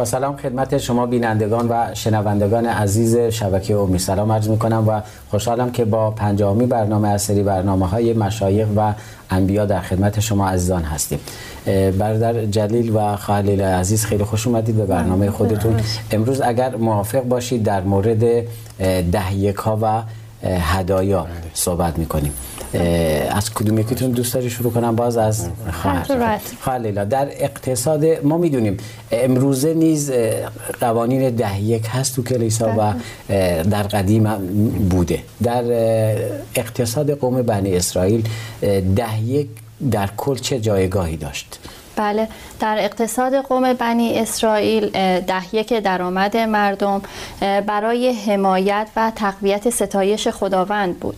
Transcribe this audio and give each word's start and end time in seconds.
با 0.00 0.06
سلام 0.06 0.36
خدمت 0.36 0.78
شما 0.78 1.06
بینندگان 1.06 1.68
و 1.68 1.94
شنوندگان 1.94 2.66
عزیز 2.66 3.16
شبکه 3.16 3.76
امی 3.76 3.98
سلام 3.98 4.32
عرض 4.32 4.48
می‌کنم 4.48 4.88
و 4.88 5.00
خوشحالم 5.30 5.70
که 5.70 5.84
با 5.84 6.10
پنجامی 6.10 6.66
برنامه 6.66 7.08
از 7.08 7.22
سری 7.22 7.42
برنامه 7.42 7.86
های 7.86 8.12
مشایخ 8.12 8.68
و 8.76 8.92
انبیا 9.30 9.66
در 9.66 9.80
خدمت 9.80 10.20
شما 10.20 10.48
عزیزان 10.48 10.82
هستیم. 10.82 11.18
برادر 11.98 12.44
جلیل 12.44 12.96
و 12.96 13.16
خلیل 13.16 13.62
عزیز 13.62 14.04
خیلی 14.04 14.24
خوش 14.24 14.46
اومدید 14.46 14.76
به 14.76 14.86
برنامه 14.86 15.30
خودتون. 15.30 15.76
امروز 16.10 16.40
اگر 16.40 16.76
موافق 16.76 17.22
باشید 17.22 17.62
در 17.62 17.80
مورد 17.80 18.24
ده 19.12 19.54
ها 19.64 19.78
و 19.82 20.02
هدایا 20.44 21.26
صحبت 21.54 21.98
می‌کنیم. 21.98 22.32
از 23.30 23.54
کدوم 23.54 23.78
یکیتون 23.78 24.10
دوست 24.10 24.34
داری 24.34 24.50
شروع 24.50 24.72
کنم؟ 24.72 24.96
باز 24.96 25.16
از 25.16 25.48
خواهر. 26.60 26.90
در 26.90 27.28
اقتصاد 27.30 28.04
ما 28.24 28.38
می‌دونیم 28.38 28.76
امروزه 29.12 29.74
نیز 29.74 30.12
قوانین 30.80 31.30
ده 31.30 31.60
یک 31.60 31.86
هست 31.88 32.16
تو 32.16 32.22
کلیسا 32.22 32.74
و 32.78 32.94
بله. 33.28 33.62
در 33.62 33.82
قدیم 33.82 34.24
بوده. 34.90 35.22
در 35.42 35.64
اقتصاد 36.54 37.10
قوم 37.10 37.42
بنی 37.42 37.76
اسرائیل 37.76 38.28
ده 38.96 39.20
یک 39.22 39.48
در 39.90 40.08
کل 40.16 40.36
چه 40.36 40.60
جایگاهی 40.60 41.16
داشت؟ 41.16 41.58
بله 42.00 42.28
در 42.60 42.76
اقتصاد 42.78 43.34
قوم 43.34 43.72
بنی 43.72 44.18
اسرائیل 44.18 44.90
ده 45.20 45.54
یک 45.54 45.72
درآمد 45.72 46.36
مردم 46.36 47.02
برای 47.40 48.12
حمایت 48.12 48.88
و 48.96 49.12
تقویت 49.16 49.70
ستایش 49.70 50.28
خداوند 50.28 51.00
بود. 51.00 51.16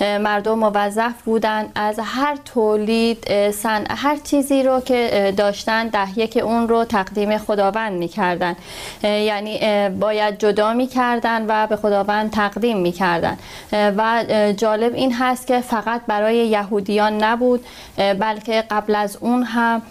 مردم 0.00 0.58
موظف 0.58 1.22
بودن 1.24 1.68
از 1.74 2.00
هر 2.02 2.36
تولید 2.44 3.50
سن 3.50 3.84
هر 3.90 4.16
چیزی 4.16 4.62
رو 4.62 4.80
که 4.80 5.34
داشتن 5.36 5.88
ده 5.88 6.18
یک 6.18 6.36
اون 6.36 6.68
رو 6.68 6.84
تقدیم 6.84 7.38
خداوند 7.38 7.92
می‌کردن 7.92 8.56
یعنی 9.02 9.88
باید 9.88 10.38
جدا 10.38 10.72
می‌کردن 10.72 11.44
و 11.48 11.66
به 11.66 11.76
خداوند 11.76 12.30
تقدیم 12.30 12.78
می‌کردن 12.78 13.38
و 13.72 14.24
جالب 14.56 14.94
این 14.94 15.14
هست 15.14 15.46
که 15.46 15.60
فقط 15.60 16.00
برای 16.06 16.36
یهودیان 16.36 17.24
نبود 17.24 17.64
بلکه 17.96 18.64
قبل 18.70 18.94
از 18.94 19.18
اون 19.20 19.42
هم 19.42 19.82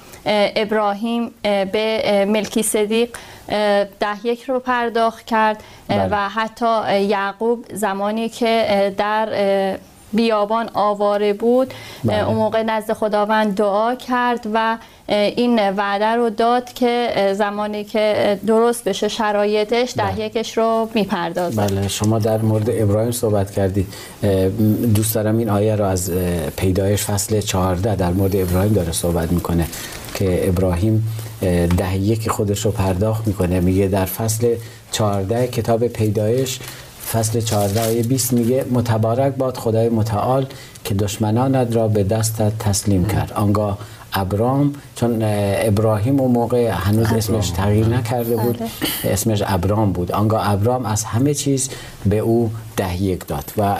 ابراهیم 0.55 1.31
به 1.43 2.25
ملکی 2.27 2.63
صدیق 2.63 3.09
ده 3.99 4.25
یک 4.25 4.43
رو 4.43 4.59
پرداخت 4.59 5.25
کرد 5.25 5.63
بله. 5.87 6.07
و 6.11 6.29
حتی 6.29 7.01
یعقوب 7.01 7.65
زمانی 7.73 8.29
که 8.29 8.93
در 8.97 9.29
بیابان 10.13 10.69
آواره 10.73 11.33
بود 11.33 11.73
بله. 12.03 12.27
اون 12.27 12.35
موقع 12.35 12.63
نزد 12.63 12.93
خداوند 12.93 13.55
دعا 13.55 13.95
کرد 13.95 14.47
و 14.53 14.77
این 15.07 15.69
وعده 15.69 16.05
رو 16.05 16.29
داد 16.29 16.73
که 16.73 17.09
زمانی 17.37 17.83
که 17.83 18.39
درست 18.47 18.83
بشه 18.83 19.07
شرایطش 19.07 19.93
ده 19.97 20.03
بله. 20.03 20.25
یکش 20.25 20.57
رو 20.57 20.89
می‌پردازه 20.93 21.61
بله 21.61 21.87
شما 21.87 22.19
در 22.19 22.37
مورد 22.37 22.69
ابراهیم 22.69 23.11
صحبت 23.11 23.51
کردید 23.51 23.87
دوست 24.95 25.15
دارم 25.15 25.37
این 25.37 25.49
آیه 25.49 25.75
رو 25.75 25.85
از 25.85 26.11
پیدایش 26.57 27.03
فصل 27.03 27.41
14 27.41 27.95
در 27.95 28.11
مورد 28.11 28.35
ابراهیم 28.35 28.73
داره 28.73 28.91
صحبت 28.91 29.31
می‌کنه 29.31 29.67
که 30.15 30.49
ابراهیم 30.49 31.07
ده 31.77 31.97
یک 31.97 32.29
خودش 32.29 32.65
رو 32.65 32.71
پرداخت 32.71 33.27
می‌کنه 33.27 33.59
میگه 33.59 33.87
در 33.87 34.05
فصل 34.05 34.55
14 34.91 35.47
کتاب 35.47 35.87
پیدایش 35.87 36.59
فصل 37.13 37.41
14 37.41 37.85
آیه 37.85 38.03
20 38.03 38.33
میگه 38.33 38.65
متبارک 38.71 39.35
باد 39.35 39.57
خدای 39.57 39.89
متعال 39.89 40.45
که 40.83 40.93
دشمنانت 40.93 41.75
را 41.75 41.87
به 41.87 42.03
دستت 42.03 42.57
تسلیم 42.59 43.05
کرد. 43.05 43.33
آنگاه 43.35 43.77
ابرام 44.13 44.73
چون 44.95 45.19
ابراهیم 45.21 46.19
اون 46.19 46.31
موقع 46.31 46.67
هنوز 46.67 47.13
اسمش 47.13 47.49
تغییر 47.49 47.87
نکرده 47.87 48.37
بود 48.37 48.61
آره. 48.61 48.71
اسمش 49.03 49.43
ابرام 49.45 49.91
بود. 49.91 50.11
آنگاه 50.11 50.49
ابرام 50.49 50.85
از 50.85 51.03
همه 51.03 51.33
چیز 51.33 51.69
به 52.05 52.19
او 52.19 52.51
ده 52.77 53.03
یک 53.03 53.27
داد 53.27 53.51
و 53.57 53.75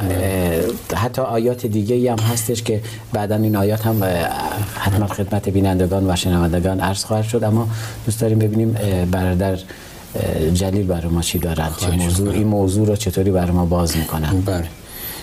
حتی 0.96 1.22
آیات 1.22 1.66
دیگه 1.66 2.12
هم 2.12 2.20
هستش 2.20 2.64
که 2.64 2.82
بعدا 3.14 3.36
این 3.36 3.56
آیات 3.56 3.88
هم 3.88 4.04
حتما 4.76 5.08
خدمت 5.08 5.50
بینندگان 5.50 6.12
و 6.12 6.16
شنوندگان 6.16 6.80
عرض 6.80 7.04
خواهد 7.04 7.24
شد. 7.26 7.44
اما 7.44 7.68
دوست 8.06 8.22
داریم 8.22 8.40
ببینیم 8.40 8.78
برادر 9.12 9.60
جلیل 10.54 10.88
برای 10.88 11.08
ما 11.08 11.22
چی 11.22 11.40
دارد 11.40 11.76
چه 11.78 11.92
موضوع؟ 11.92 12.34
این 12.34 12.48
موضوع 12.48 12.88
رو 12.88 12.96
چطوری 12.96 13.32
برای 13.32 13.52
ما 13.52 13.66
باز 13.66 13.98
می‌کنن 13.98 14.42
بله. 14.42 14.68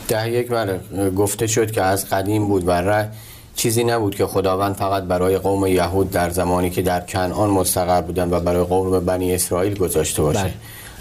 ده 0.08 0.30
یک 0.30 0.48
بله. 0.48 0.80
گفته 1.10 1.46
شد 1.46 1.70
که 1.70 1.82
از 1.82 2.08
قدیم 2.10 2.46
بود 2.48 2.64
و 2.66 3.04
چیزی 3.56 3.84
نبود 3.84 4.14
که 4.14 4.26
خداوند 4.26 4.74
فقط 4.74 5.02
برای 5.02 5.38
قوم 5.38 5.66
یهود 5.66 6.10
در 6.10 6.30
زمانی 6.30 6.70
که 6.70 6.82
در 6.82 7.00
کنعان 7.00 7.50
مستقر 7.50 8.00
بودن 8.00 8.30
و 8.30 8.40
برای 8.40 8.64
قوم 8.64 9.00
بنی 9.00 9.34
اسرائیل 9.34 9.74
گذاشته 9.74 10.22
باشه 10.22 10.40
بله. 10.40 10.54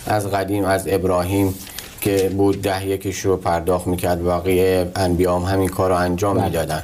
از 0.07 0.28
قدیم 0.28 0.66
از 0.66 0.84
ابراهیم 0.88 1.56
که 2.02 2.31
بود 2.38 2.62
ده 2.62 2.88
یکش 2.88 3.19
رو 3.19 3.38
پرداخت 3.38 3.88
می‌کرد. 3.88 4.25
بقیه 4.25 4.91
انبیام 4.96 5.44
همین 5.44 5.69
کار 5.69 5.90
رو 5.90 5.96
انجام 5.96 6.38
بله. 6.38 6.46
می‌دادن 6.46 6.84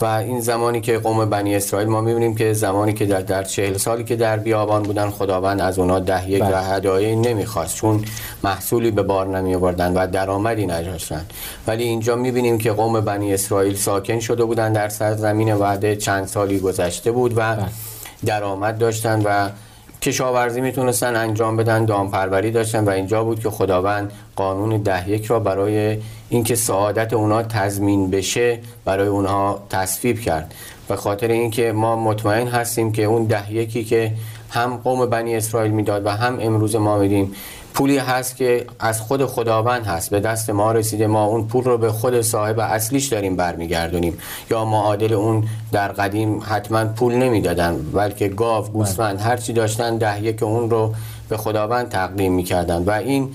و 0.00 0.04
این 0.04 0.40
زمانی 0.40 0.80
که 0.80 0.98
قوم 0.98 1.24
بنی 1.24 1.56
اسرائیل 1.56 1.88
ما 1.88 2.00
می‌بینیم 2.00 2.34
که 2.34 2.52
زمانی 2.52 2.92
که 2.92 3.06
در, 3.06 3.20
در 3.20 3.42
چهل 3.42 3.76
سالی 3.76 4.04
که 4.04 4.16
در 4.16 4.36
بیابان 4.36 4.82
بودن 4.82 5.10
خداوند 5.10 5.60
از 5.60 5.78
اونا 5.78 5.98
ده 5.98 6.30
یک 6.30 6.42
بله. 6.42 6.56
و 6.56 6.74
هدایه 6.74 7.16
نمی‌خواست 7.16 7.76
چون 7.76 8.04
محصولی 8.44 8.90
به 8.90 9.02
بار 9.02 9.26
نمی 9.26 9.54
آوردن 9.54 9.92
و 9.92 10.06
درآمدی 10.06 10.66
نداشتن 10.66 11.26
ولی 11.66 11.84
اینجا 11.84 12.16
می‌بینیم 12.16 12.58
که 12.58 12.72
قوم 12.72 13.00
بنی 13.00 13.34
اسرائیل 13.34 13.76
ساکن 13.76 14.20
شده 14.20 14.44
بودن 14.44 14.72
در 14.72 14.88
سرزمین 14.88 15.54
وعده 15.54 15.96
چند 15.96 16.26
سالی 16.26 16.60
گذشته 16.60 17.12
بود 17.12 17.32
و 17.32 17.40
بله. 17.40 17.66
درآمد 18.26 18.78
داشتن 18.78 19.22
و 19.24 19.48
کشاورزی 20.02 20.60
می‌تونستن 20.60 21.16
انجام 21.16 21.56
بدن 21.56 21.84
دامپروری 21.84 22.50
داشتن 22.50 22.84
و 22.84 22.90
اینجا 22.90 23.24
بود 23.24 23.40
که 23.40 23.50
خداوند 23.50 24.12
قانون 24.36 24.82
ده 24.82 25.10
یک 25.10 25.26
را 25.26 25.40
برای 25.40 25.98
اینکه 26.28 26.54
سعادت 26.54 27.12
اونها 27.12 27.42
تضمین 27.42 28.10
بشه 28.10 28.58
برای 28.84 29.08
اونها 29.08 29.62
تصویب 29.70 30.20
کرد. 30.20 30.54
به 30.88 30.96
خاطر 30.96 31.28
اینکه 31.28 31.72
ما 31.72 31.96
مطمئن 31.96 32.48
هستیم 32.48 32.92
که 32.92 33.04
اون 33.04 33.24
ده 33.24 33.52
یکی 33.52 33.84
که 33.84 34.12
هم 34.50 34.76
قوم 34.76 35.06
بنی 35.06 35.36
اسرائیل 35.36 35.72
می‌داد 35.72 36.06
و 36.06 36.08
هم 36.08 36.38
امروز 36.40 36.76
ما 36.76 36.98
میدیم 36.98 37.34
پولی 37.74 37.98
هست 37.98 38.36
که 38.36 38.66
از 38.80 39.00
خود 39.00 39.26
خداوند 39.26 39.86
هست. 39.86 40.10
به 40.10 40.20
دست 40.20 40.50
ما 40.50 40.72
رسیده. 40.72 41.06
ما 41.06 41.24
اون 41.24 41.48
پول 41.48 41.64
رو 41.64 41.78
به 41.78 41.92
خود 41.92 42.20
صاحب 42.20 42.58
اصلیش 42.58 43.06
داریم 43.06 43.36
برمیگردونیم. 43.36 44.18
یا 44.50 44.64
معادل 44.64 45.12
اون 45.12 45.44
در 45.72 45.88
قدیم 45.88 46.40
حتما 46.44 46.84
پول 46.84 47.14
نمی‌دادن. 47.14 47.76
بلکه 47.92 48.28
گاو 48.28 48.64
گوسفند 48.64 49.20
هر 49.20 49.36
چی 49.36 49.52
داشتن 49.52 49.96
ده 49.96 50.22
یک 50.22 50.42
اون 50.42 50.70
رو 50.70 50.94
به 51.28 51.36
خداوند 51.36 51.88
تقدیم 51.88 52.32
می‌کردن. 52.32 52.82
و 52.82 52.90
این 52.90 53.30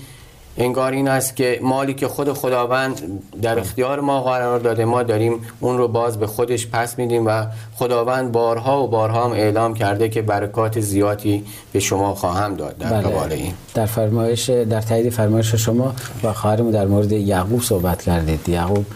انگار 0.58 0.92
این 0.92 1.08
است 1.08 1.36
که 1.36 1.60
مالی 1.62 1.94
که 1.94 2.08
خود 2.08 2.32
خداوند 2.32 3.00
در 3.42 3.58
اختیار 3.58 4.00
ما 4.00 4.22
قرار 4.22 4.58
داده 4.58 4.84
ما 4.84 5.02
داریم 5.02 5.40
اون 5.60 5.78
رو 5.78 5.88
باز 5.88 6.18
به 6.18 6.26
خودش 6.26 6.66
پس 6.66 6.98
میدیم 6.98 7.26
و 7.26 7.46
خداوند 7.74 8.32
بارها 8.32 8.84
و 8.84 8.88
بارها 8.88 9.24
هم 9.24 9.32
اعلام 9.32 9.74
کرده 9.74 10.08
که 10.08 10.22
برکات 10.22 10.80
زیادی 10.80 11.44
به 11.72 11.80
شما 11.80 12.14
خواهم 12.14 12.54
داد. 12.54 12.78
در 12.78 13.02
بله. 13.02 13.34
این. 13.34 13.52
در 13.74 13.86
فرمایش 13.86 14.50
در 14.50 14.80
تایید 14.80 15.12
فرمایش 15.12 15.54
شما 15.54 15.94
و 16.22 16.32
خواهرمون 16.32 16.70
در 16.70 16.86
مورد 16.86 17.12
یعقوب 17.12 17.62
صحبت 17.62 18.02
کردید. 18.02 18.48
یعقوب 18.48 18.86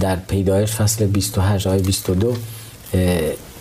در 0.00 0.16
پیدایش 0.16 0.72
فصل 0.72 1.06
28 1.06 1.66
آیه 1.66 1.82
22 1.82 2.34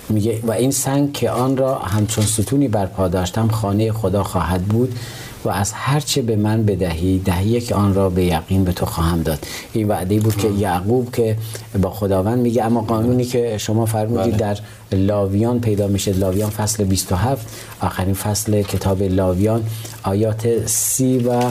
میگه 0.10 0.40
و 0.44 0.52
این 0.52 0.72
سنگ 0.72 1.14
که 1.14 1.30
آن 1.30 1.58
را 1.58 1.80
همچون 1.80 2.26
ستونی 2.26 2.68
برپا 2.68 3.08
داشتم 3.08 3.48
خانه 3.48 3.92
خدا 3.92 4.24
خواهد 4.24 4.62
بود 4.62 5.00
و 5.46 5.50
از 5.50 5.72
هرچه 5.74 6.22
به 6.22 6.36
من 6.36 6.64
بدهی 6.64 7.20
دهی 7.20 7.62
که 7.62 7.76
آن 7.76 7.94
را 7.94 8.10
به 8.10 8.26
یقین 8.26 8.64
به 8.64 8.72
تو 8.72 8.86
خواهم 8.86 9.22
داد. 9.22 9.40
این 9.74 9.88
وعده 9.88 10.20
بود 10.20 10.38
که 10.38 10.50
یعقوب 10.50 11.16
که 11.16 11.38
با 11.82 11.90
خداوند 11.90 12.40
میگه 12.40 12.64
اما 12.64 12.82
قانونی 12.82 13.26
که 13.26 13.58
شما 13.58 13.86
فرمودید 13.86 14.38
بله. 14.38 14.38
در 14.38 14.58
لاویان 14.92 15.60
پیدا 15.60 15.88
میشه 15.88 16.14
لاویان 16.14 16.50
فصل 16.50 16.84
27 16.84 17.48
آخرین 17.82 18.14
فصل 18.14 18.62
کتاب 18.62 19.04
لاویان 19.04 19.64
آیات 20.04 20.66
سی 20.66 21.18
و 21.18 21.42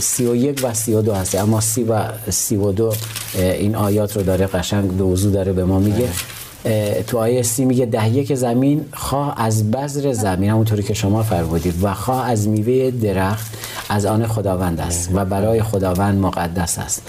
سی 0.00 0.26
و 0.26 0.36
یک 0.36 0.60
و 0.62 0.74
سی 0.74 0.94
و 0.94 1.02
دو 1.02 1.14
هست. 1.14 1.34
اما 1.34 1.60
سی 1.60 1.84
و 1.84 2.02
سی 2.30 2.56
و 2.56 2.72
دو 2.72 2.92
این 3.34 3.74
آیات 3.74 4.16
رو 4.16 4.22
داره 4.22 4.46
قشنگ 4.46 4.96
دوزو 4.96 5.30
داره 5.30 5.52
به 5.52 5.64
ما 5.64 5.78
میگه. 5.78 6.08
تو 7.06 7.18
آیه 7.18 7.42
سی 7.42 7.64
میگه 7.64 7.86
ده 7.86 8.08
یک 8.08 8.34
زمین 8.34 8.84
خواه 8.92 9.34
از 9.36 9.70
بذر 9.70 10.12
زمین 10.12 10.50
همونطوری 10.50 10.82
که 10.82 10.94
شما 10.94 11.22
فرمودید. 11.22 11.74
و 11.82 11.94
خواه 11.94 12.30
از 12.30 12.48
میوه 12.48 12.90
درخت 12.90 13.54
از 13.88 14.06
آن 14.06 14.26
خداوند 14.26 14.80
است 14.80 15.10
و 15.14 15.24
برای 15.24 15.62
خداوند 15.62 16.20
مقدس 16.20 16.78
است. 16.78 17.02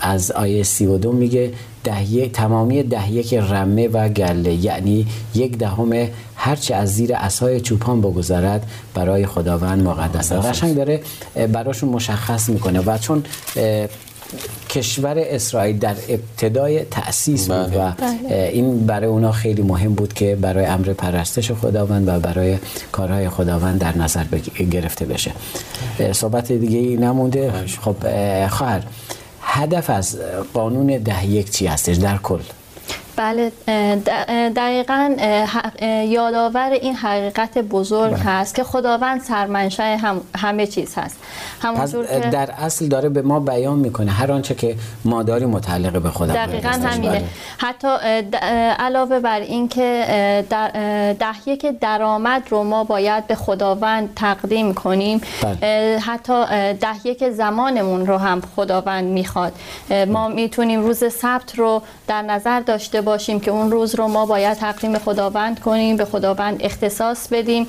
از 0.00 0.30
آیه 0.30 0.62
سی 0.62 0.86
و 0.86 0.98
دو 0.98 1.12
میگه 1.12 1.52
ده 1.84 2.28
تمامی 2.28 2.82
ده 2.82 3.12
یک 3.12 3.34
رمه 3.34 3.88
و 3.88 4.08
گله. 4.08 4.54
یعنی 4.54 5.06
یک 5.34 5.58
دهم 5.58 6.08
هرچه 6.36 6.74
از 6.74 6.94
زیر 6.94 7.14
اسای 7.14 7.60
چوپان 7.60 8.00
بگذارد 8.00 8.66
برای 8.94 9.26
خداوند 9.26 9.82
مقدس 9.82 10.32
است. 10.32 10.46
قشنگ 10.46 10.76
داره 10.76 11.00
براشون 11.52 11.88
مشخص 11.88 12.48
می‌کنه. 12.48 12.80
و 12.80 12.98
چون 12.98 13.24
کشور 14.68 15.18
اسرائیل 15.18 15.78
در 15.78 15.94
ابتدای 16.08 16.84
تأسیس 16.84 17.48
بود 17.48 17.56
بله. 17.56 17.88
و 17.88 17.90
بله. 17.90 18.50
این 18.52 18.86
برای 18.86 19.06
اونا 19.06 19.32
خیلی 19.32 19.62
مهم 19.62 19.94
بود 19.94 20.12
که 20.12 20.36
برای 20.36 20.64
امر 20.64 20.92
پرستش 20.92 21.52
خداوند 21.52 22.08
و 22.08 22.20
برای 22.20 22.58
کارهای 22.92 23.28
خداوند 23.28 23.80
در 23.80 23.98
نظر 23.98 24.24
گرفته 24.70 25.04
بشه 25.04 25.32
صحبت 26.12 26.52
دیگه 26.52 26.78
ای 26.78 26.96
نمونده. 26.96 27.52
خب 27.80 27.96
خواهر 28.48 28.82
هدف 29.40 29.90
از 29.90 30.18
قانون 30.54 30.86
ده 30.86 31.26
یک 31.26 31.50
چی 31.50 31.66
هستش 31.66 31.96
در 31.96 32.16
کل 32.16 32.40
بله 33.18 33.52
دقیقا 34.56 35.14
یادآور 36.08 36.70
این 36.70 36.94
حقیقت 36.94 37.58
بزرگ 37.58 38.12
بله. 38.12 38.22
هست 38.22 38.54
که 38.54 38.64
خداوند 38.64 39.20
سرمنشأ 39.20 39.96
هم 39.96 40.20
همه 40.36 40.66
چیز 40.66 40.94
هست 40.94 41.16
همونجور 41.62 42.06
که 42.06 42.18
در 42.18 42.50
اصل 42.50 42.86
داره 42.86 43.08
به 43.08 43.22
ما 43.22 43.40
بیان 43.40 43.78
می‌کنه 43.78 44.10
هر 44.10 44.32
آنچه 44.32 44.54
که 44.54 44.76
ما 45.04 45.22
داریم 45.22 45.48
متعلق 45.48 46.02
به 46.02 46.10
خدا 46.10 46.34
دقیقا 46.34 46.68
همینه 46.68 47.10
بله. 47.10 47.24
حتی 47.58 47.88
علاوه 48.78 49.18
بر 49.18 49.40
این 49.40 49.68
که 49.68 50.04
دهیه 51.20 51.56
که 51.56 51.72
درآمد 51.72 52.42
رو 52.50 52.64
ما 52.64 52.84
باید 52.84 53.26
به 53.26 53.34
خداوند 53.34 54.14
تقدیم 54.16 54.74
کنیم 54.74 55.20
بله. 55.42 55.98
حتی 55.98 56.44
دهیه 56.80 57.14
که 57.14 57.30
زمانمون 57.30 58.06
رو 58.06 58.16
هم 58.16 58.42
خداوند 58.56 59.04
می‌خواد 59.04 59.52
ما 60.08 60.28
می‌تونیم 60.28 60.80
روز 60.80 61.12
سبت 61.12 61.58
رو 61.58 61.82
در 62.08 62.22
نظر 62.22 62.60
داشته 62.60 63.00
باشیم 63.08 63.40
که 63.40 63.50
اون 63.50 63.70
روز 63.70 63.94
رو 63.94 64.08
ما 64.08 64.26
باید 64.26 64.56
تقدیم 64.56 64.98
خداوند 64.98 65.60
کنیم 65.60 65.96
به 65.96 66.04
خداوند 66.04 66.60
اختصاص 66.64 67.28
بدیم 67.28 67.66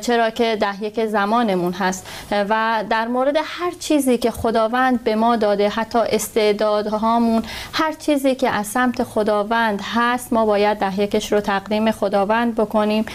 چرا 0.00 0.30
که 0.30 0.56
ده 0.56 0.84
یک 0.84 1.06
زمانمون 1.06 1.72
هست. 1.72 2.06
و 2.30 2.84
در 2.90 3.08
مورد 3.08 3.36
هر 3.44 3.70
چیزی 3.80 4.18
که 4.18 4.30
خداوند 4.30 5.04
به 5.04 5.14
ما 5.14 5.36
داده 5.36 5.68
حتی 5.68 5.98
استعدادهامون 5.98 7.42
هر 7.72 7.92
چیزی 7.92 8.34
که 8.34 8.50
از 8.50 8.66
سمت 8.66 9.02
خداوند 9.02 9.80
هست 9.94 10.32
ما 10.32 10.46
باید 10.46 10.78
ده 10.78 11.00
یکش 11.00 11.32
رو 11.32 11.40
تقدیم 11.40 11.90
خداوند 11.90 12.54
بکنیم. 12.54 13.06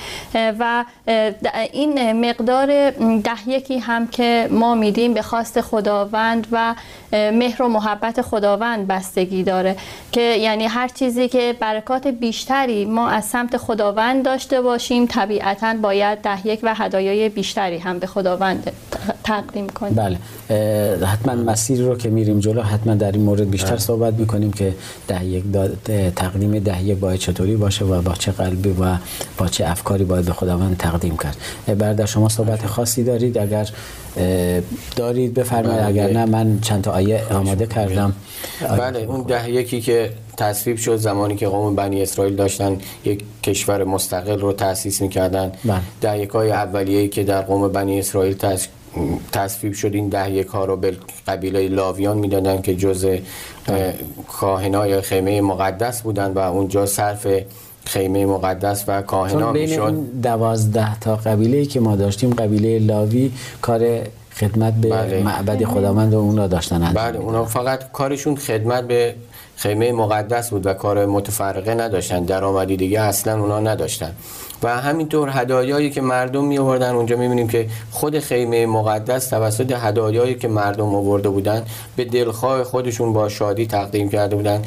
و 0.60 0.86
این 1.72 2.30
مقدار 2.30 2.90
ده 3.20 3.50
یکی 3.50 3.78
هم 3.78 4.08
که 4.08 4.48
ما 4.52 4.76
میدیم 4.76 5.14
به 5.14 5.22
خواست 5.22 5.62
خداوند 5.62 6.48
و 6.52 6.76
مهر 7.12 7.62
و 7.62 7.68
محبت 7.68 8.22
خداوند 8.22 8.88
بستگی 8.88 9.44
داره. 9.44 9.76
که 10.12 10.22
یعنی 10.22 10.66
هر 10.66 10.88
چیزی 10.88 11.28
که 11.28 11.56
برکات 11.62 12.08
بیشتری 12.08 12.86
ما 12.86 13.10
از 13.10 13.26
سمت 13.26 13.58
خداوند 13.58 14.26
داشته 14.26 14.62
باشیم. 14.62 15.06
طبیعتا 15.06 15.74
باید 15.82 16.22
ده 16.22 16.48
یک 16.48 16.60
و 16.64 16.76
هدایای 16.76 17.30
بیشتری 17.30 17.78
هم 17.78 18.00
به 18.00 18.08
خداوند 18.08 18.72
تقدیم 19.24 19.70
کنیم. 19.70 19.94
بله. 19.94 20.18
حتما 21.06 21.36
مسیر 21.36 21.82
رو 21.82 21.98
که 21.98 22.10
میریم 22.10 22.40
جلو 22.40 22.62
حتما 22.62 22.96
در 22.96 23.12
این 23.12 23.22
مورد 23.22 23.50
بیشتر 23.50 23.70
بله. 23.70 23.80
صحبت 23.80 24.14
می‌کنیم 24.14 24.52
که 24.52 24.74
ده 25.08 25.26
یک 25.26 25.44
تقدیم 26.16 26.60
ده 26.60 26.84
یک 26.84 26.98
باید 26.98 27.20
چطوری 27.20 27.56
باشه 27.56 27.86
و 27.86 28.02
با 28.02 28.14
چه 28.14 28.32
قلبی 28.32 28.70
و 28.70 28.98
با 29.38 29.48
چه 29.48 29.70
افکاری 29.70 30.04
باید 30.04 30.26
به 30.26 30.34
خداوند 30.34 30.78
تقدیم 30.78 31.18
کرد. 31.18 31.38
بعد 31.78 32.06
شما 32.06 32.30
صحبت 32.30 32.66
خاصی 32.66 33.04
دارید؟ 33.04 33.38
اگر 33.38 33.70
دارید 34.96 35.34
بفرمایید. 35.34 35.80
بله. 35.80 35.88
اگر 35.88 36.10
نه 36.10 36.26
من 36.26 36.60
چند 36.60 36.84
تا 36.84 36.92
آیه 36.92 37.22
آماده 37.34 37.68
کردم. 37.68 38.14
بله 38.62 39.00
اون 39.00 39.22
ده 39.22 39.50
یکی 39.50 39.82
که 39.82 40.12
تصویب 40.38 40.78
شد 40.78 40.96
زمانی 40.96 41.36
که 41.36 41.48
قوم 41.48 41.76
بنی 41.76 42.02
اسرائیل 42.02 42.36
داشتن 42.36 42.78
یک 43.06 43.24
کشور 43.44 43.84
مستقل 43.84 44.40
رو 44.40 44.54
تأسیس 44.54 45.02
می‌کردن 45.02 45.52
بله. 45.66 45.80
ده 46.02 46.20
یک 46.20 46.30
های 46.30 46.52
اولیه‌ای 46.52 47.08
که 47.08 47.24
در 47.24 47.42
قوم 47.42 47.68
بنی 47.68 48.00
اسرائیل 48.00 48.36
تصویب 49.32 49.74
شد 49.74 49.94
این 49.94 50.10
ده 50.10 50.32
یک 50.32 50.48
ها 50.48 50.66
رو 50.66 50.76
به 50.76 50.98
قبیله 51.28 51.68
لاویان 51.68 52.18
می‌دادن 52.18 52.62
که 52.62 52.76
جز 52.76 53.08
کاهنای 54.28 55.02
خیمه 55.02 55.42
مقدس 55.42 56.02
بودن 56.02 56.32
و 56.32 56.40
اونجا 56.40 56.86
صرف 56.86 57.28
خیمه 57.86 58.26
مقدس 58.26 58.84
و 58.88 59.02
کاهنا 59.02 59.52
می‌شد 59.52 59.80
اون 59.80 60.04
دوازده 60.24 61.00
تا 61.00 61.16
قبیله 61.16 61.66
که 61.66 61.80
ما 61.80 61.96
داشتیم 61.96 62.34
قبیله 62.34 62.80
لاوی 62.80 63.32
کار 63.62 64.02
خدمت 64.36 64.74
به 64.74 64.90
بله. 64.90 65.24
معبد 65.24 65.64
خداوند 65.64 66.14
و 66.14 66.20
اون 66.20 66.38
را 66.38 66.48
داشتن 66.48 66.92
بله 66.94 67.20
اونا 67.20 67.46
فقط 67.46 67.92
کارشون 67.92 68.36
خدمت 68.36 68.88
به 68.88 69.16
خیمه 69.62 69.92
مقدس 69.92 70.50
بود 70.50 70.66
و 70.66 70.74
کار 70.74 71.06
متفرقه 71.06 71.74
نداشتن 71.74 72.24
درآمدی 72.24 72.78
دیگه 72.78 73.02
اصلا 73.02 73.40
اونا 73.40 73.60
نداشتن. 73.60 74.16
و 74.64 74.78
همینطور 74.78 75.30
هدایایی 75.34 75.90
که 75.90 76.02
مردم 76.02 76.46
می 76.46 76.58
آوردن 76.58 76.96
اونجا 76.96 77.18
می‌بینیم 77.18 77.48
که 77.48 77.68
خود 77.92 78.20
خیمه 78.20 78.66
مقدس 78.66 79.28
توسط 79.30 79.72
هدایایی 79.72 80.36
که 80.36 80.48
مردم 80.48 80.96
آورده 80.96 81.30
بودن 81.30 81.66
به 81.96 82.06
دلخواه 82.06 82.64
خودشون 82.64 83.14
با 83.14 83.30
شادی 83.30 83.66
تقدیم 83.68 84.10
کرده 84.10 84.36
بودن. 84.36 84.62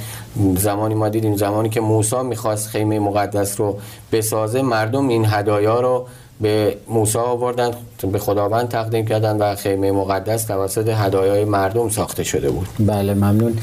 زمانی 0.57 0.95
ما 0.95 1.09
دیدیم 1.09 1.37
زمانی 1.37 1.69
که 1.69 1.81
موسی 1.81 2.23
می‌خواست 2.23 2.69
خیمه 2.69 2.99
مقدس 2.99 3.61
رو 3.61 3.79
بسازه 4.13 4.63
مردم 4.63 5.09
این 5.09 5.25
هدایا 5.29 5.81
رو 5.81 6.07
به 6.41 6.77
موسی 6.89 7.19
آوردن. 7.19 7.71
به 8.13 8.19
خداوند 8.19 8.69
تقدیم 8.69 9.07
کردن 9.07 9.37
و 9.37 9.55
خیمه 9.55 9.93
مقدس 9.93 10.45
توسط 10.45 10.89
هدایای 10.89 11.45
مردم 11.45 11.89
ساخته 11.89 12.25
شده 12.25 12.51
بود. 12.51 12.67
بله 12.79 13.15
ممنون. 13.15 13.59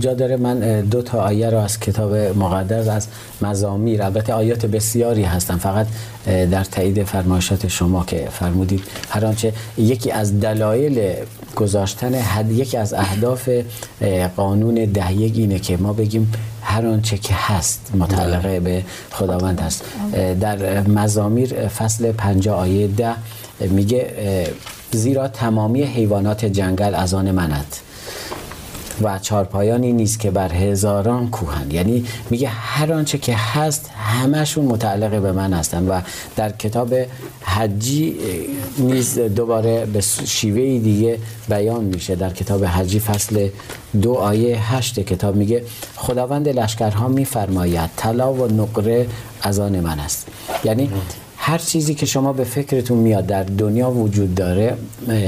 جا 0.00 0.14
داره 0.14 0.36
من 0.36 0.80
دو 0.80 1.02
تا 1.02 1.20
آیه 1.20 1.50
رو 1.50 1.58
از 1.58 1.80
کتاب 1.80 2.14
مقدس 2.14 2.88
از 2.88 3.06
مزامیر 3.42 4.02
البته 4.02 4.32
آیات 4.32 4.66
بسیاری 4.66 5.22
هستن. 5.22 5.56
فقط 5.56 5.86
در 6.26 6.64
تایید 6.64 7.04
فرمایشات 7.04 7.68
شما 7.68 8.04
که 8.04 8.28
فرمودید. 8.30 8.82
هر 9.08 9.26
آنچه 9.26 9.52
یکی 9.78 10.10
از 10.10 10.40
دلایل 10.40 11.14
گذاشتن 11.56 12.12
یکی 12.50 12.76
از 12.76 12.94
اهداف 12.94 13.48
قانون 14.36 14.74
دهیگ 14.74 15.32
اینه 15.36 15.58
که 15.58 15.76
ما 15.76 15.92
بگیم 15.92 16.32
هر 16.62 16.86
آنچه 16.86 17.18
که 17.18 17.34
هست 17.34 17.90
متعلقه 17.98 18.60
بله. 18.60 18.60
به 18.60 18.82
خداوند 19.10 19.60
هست. 19.60 19.84
در 20.40 20.80
مزامیر 20.80 21.68
فصل 21.68 22.12
50 22.12 22.58
آیه 22.58 22.86
ده 22.86 23.14
میگه 23.70 24.14
زیرا 24.92 25.28
تمامی 25.28 25.82
حیوانات 25.82 26.44
جنگل 26.44 26.94
از 26.94 27.14
آن 27.14 27.30
منند 27.30 27.76
و 29.02 29.18
چارپایانی 29.18 29.92
نیست 29.92 30.20
که 30.20 30.30
بر 30.30 30.52
هزاران 30.52 31.30
کوهن 31.30 31.70
یعنی 31.70 32.04
میگه 32.30 32.48
هر 32.48 32.92
آنچه 32.92 33.18
که 33.18 33.36
هست 33.36 33.90
همشون 33.90 34.64
متعلق 34.64 35.22
به 35.22 35.32
من 35.32 35.52
هستن 35.52 35.88
و 35.88 36.00
در 36.36 36.52
کتاب 36.52 36.94
حجی 37.42 38.16
نیز 38.78 39.18
دوباره 39.18 39.86
به 39.86 40.00
شیوه 40.26 40.78
دیگه 40.78 41.18
بیان 41.48 41.84
میشه. 41.84 42.14
در 42.14 42.30
کتاب 42.30 42.64
حجی 42.64 43.00
فصل 43.00 43.48
دو 44.02 44.14
آیه 44.14 44.72
هشت 44.74 45.00
کتاب 45.00 45.36
میگه 45.36 45.64
خداوند 45.96 46.48
لشکرها 46.48 47.08
میفرماید 47.08 47.90
طلا 47.96 48.32
و 48.32 48.52
نقره 48.52 49.06
از 49.42 49.58
آن 49.58 49.80
من 49.80 50.00
است. 50.00 50.26
یعنی 50.64 50.90
هر 51.44 51.58
چیزی 51.58 51.94
که 51.94 52.06
شما 52.06 52.32
به 52.32 52.44
فکرتون 52.44 52.98
میاد 52.98 53.26
در 53.26 53.42
دنیا 53.42 53.90
وجود 53.90 54.34
داره 54.34 54.76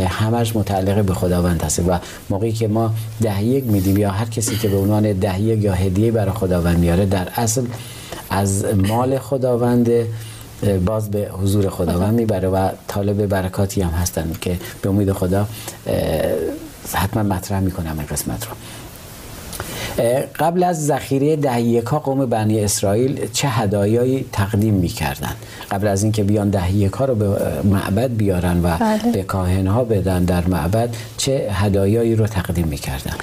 همش 0.09 0.57
متعلق 0.57 1.05
به 1.05 1.15
خداوند 1.15 1.63
هست 1.63 1.79
و 1.79 1.99
موقعی 2.31 2.53
که 2.53 2.69
ما 2.69 2.95
دهیگ 3.21 3.65
میدیم 3.65 3.97
یا 3.97 4.11
هر 4.11 4.25
کسی 4.25 4.57
که 4.57 4.69
به 4.69 4.77
عنوان 4.77 5.13
دهیگ 5.13 5.63
یا 5.63 5.73
هدیه 5.73 6.11
برای 6.11 6.33
خداوند 6.33 6.79
میاره 6.79 7.07
در 7.07 7.29
اصل 7.37 7.63
از 8.31 8.65
مال 8.65 9.19
خداوند 9.19 9.91
باز 10.85 11.11
به 11.11 11.31
حضور 11.43 11.69
خداوند 11.69 12.15
می‌بره 12.15 12.49
و 12.49 12.69
طالب 12.89 13.27
برکاتی 13.27 13.83
هم 13.83 13.91
هستن 13.91 14.33
که 14.41 14.59
به 14.83 14.89
امید 14.89 15.13
خدا 15.13 15.47
حتما 16.93 17.23
مطرح 17.23 17.61
می‌کنم 17.61 17.99
این 17.99 18.07
قسمت 18.07 18.47
رو. 18.47 18.53
قبل 20.39 20.63
از 20.63 20.87
ذخیره 20.87 21.37
دهیکا 21.37 21.99
قوم 21.99 22.27
بنی 22.27 22.61
اسرائیل 22.61 23.29
چه 23.33 23.49
هدایایی 23.49 24.27
تقدیم 24.33 24.75
می‌کردن 24.75 25.33
قبل 25.71 25.87
از 25.87 26.03
اینکه 26.03 26.25
بیان 26.25 26.51
دهیکا 26.51 27.05
رو 27.05 27.15
به 27.15 27.27
معبد 27.65 28.11
بیارن 28.11 28.61
و 28.65 28.77
بله. 28.79 29.13
به 29.13 29.23
کاهنها 29.23 29.85
بدن 29.85 30.25
در 30.25 30.45
معبد 30.47 30.97
چه 31.17 31.33
هدایایی 31.53 32.17
رو 32.17 32.27
تقدیم 32.27 32.67
می‌کردن 32.69 33.15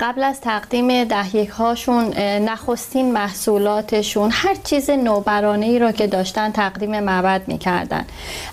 قبل 0.00 0.22
از 0.22 0.40
تقدیم 0.40 1.04
دهیک 1.04 1.48
هاشون 1.48 2.14
نخستین 2.18 3.12
محصولاتشون 3.12 4.30
هر 4.32 4.56
چیز 4.64 4.90
نوبرانه 4.90 5.66
ای 5.66 5.78
رو 5.78 5.92
که 5.92 6.06
داشتن 6.06 6.52
تقدیم 6.52 7.00
معبد 7.00 7.42
می‌کردن. 7.46 8.04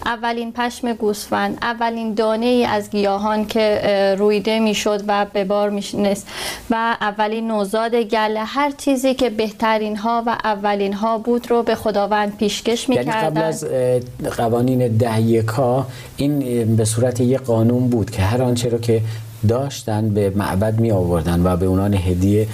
اولین 0.06 0.52
پشم 0.52 0.94
گوسفند 0.94 1.58
اولین 1.62 2.14
دانه 2.14 2.46
ای 2.46 2.66
از 2.66 2.90
گیاهان 2.90 3.46
که 3.46 4.16
رویده 4.20 4.60
می‌شد 4.60 5.04
و 5.08 5.26
به 5.34 5.44
بار 5.44 5.70
میشنست 5.70 6.28
و 6.70 6.96
اولین 7.02 7.53
نوزاد 7.54 7.96
گله 7.96 8.44
هر 8.44 8.72
چیزی 8.72 9.14
که 9.14 9.30
بهترین 9.30 9.98
ها 9.98 10.24
و 10.26 10.38
اولین 10.44 10.94
ها 10.94 11.18
بود 11.18 11.52
رو 11.52 11.64
به 11.64 11.76
خداوند 11.76 12.38
پیشکش 12.38 12.90
یعنی 12.90 13.12
قبل 13.12 13.42
از 13.42 13.66
قوانین 14.38 14.88
ده 14.98 15.22
یکا 15.22 15.88
این 16.18 16.66
به 16.76 16.86
صورت 16.86 17.20
یک 17.20 17.40
قانون 17.40 17.88
بود 17.88 18.12
که 18.12 18.22
هر 18.22 18.42
آنچه 18.42 18.70
رو 18.70 18.78
که 18.78 19.02
داشتن 19.48 20.10
به 20.10 20.30
معبد 20.30 20.80
می 20.80 20.92
آوردن 20.92 21.42
و 21.44 21.58
به 21.58 21.66
اونان 21.66 21.94
هدیه 21.94 22.48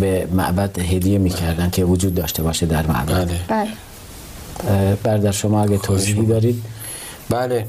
به 0.00 0.28
معبد 0.32 0.78
هدیه 0.78 1.18
می 1.18 1.30
کردن 1.30 1.70
که 1.70 1.84
وجود 1.84 2.14
داشته 2.14 2.42
باشه 2.42 2.66
در 2.66 2.86
معبد. 2.86 3.26
بله. 3.28 3.38
بله. 3.48 3.68
اه، 4.68 4.94
برادر 4.94 5.30
شما 5.30 5.62
اگه 5.62 5.78
توضیحی 5.78 6.26
دارید. 6.26 6.62
بله. 7.30 7.66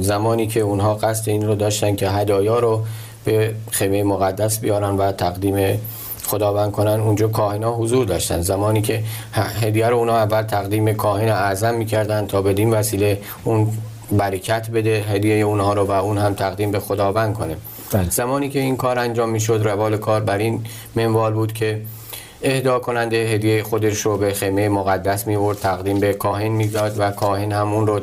زمانی 0.00 0.46
که 0.46 0.60
اونها 0.60 0.94
قصد 0.94 1.28
این 1.28 1.46
رو 1.46 1.54
داشتن 1.54 1.96
که 1.96 2.10
هدایا 2.10 2.58
رو 2.58 2.84
به 3.26 3.54
خیمه 3.70 4.02
مقدس 4.02 4.58
بیارن 4.58 4.96
و 4.96 5.12
تقدیم 5.12 5.80
خداوند 6.26 6.72
کنن. 6.72 7.00
اونجا 7.00 7.28
کاهنا 7.28 7.74
حضور 7.74 8.06
داشتن. 8.06 8.40
زمانی 8.40 8.82
که 8.82 9.02
هدیه 9.34 9.88
رو 9.88 9.96
اونها 9.96 10.16
اول 10.18 10.42
تقدیم 10.42 10.92
کاهن 10.92 11.28
اعظم 11.28 11.74
می‌کردن 11.74 12.26
تا 12.26 12.42
بدین 12.42 12.70
وسیله 12.70 13.20
اون 13.44 13.68
برکت 14.12 14.70
بده 14.70 15.04
هدیه 15.08 15.44
اونها 15.44 15.72
رو 15.72 15.84
و 15.84 15.90
اون 15.90 16.18
هم 16.18 16.34
تقدیم 16.34 16.70
به 16.70 16.80
خداوند 16.80 17.34
کنه. 17.34 17.56
بله. 17.92 18.10
زمانی 18.10 18.48
که 18.48 18.58
این 18.58 18.76
کار 18.76 18.98
انجام 18.98 19.30
می‌شد 19.30 19.60
روال 19.64 19.96
کار 19.96 20.20
بر 20.20 20.38
این 20.38 20.64
منوال 20.94 21.32
بود 21.32 21.52
که 21.52 21.80
اهدا 22.42 22.78
کننده 22.78 23.16
هدیه 23.16 23.62
خودش 23.62 24.00
رو 24.00 24.16
به 24.16 24.32
خیمه 24.32 24.68
مقدس 24.68 25.26
میورد 25.26 25.58
تقدیم 25.58 26.00
به 26.00 26.12
کاهن 26.12 26.48
می‌داد 26.48 26.94
و 26.98 27.10
کاهن 27.10 27.52
هم 27.52 27.72
اون 27.72 27.86
رو 27.86 28.00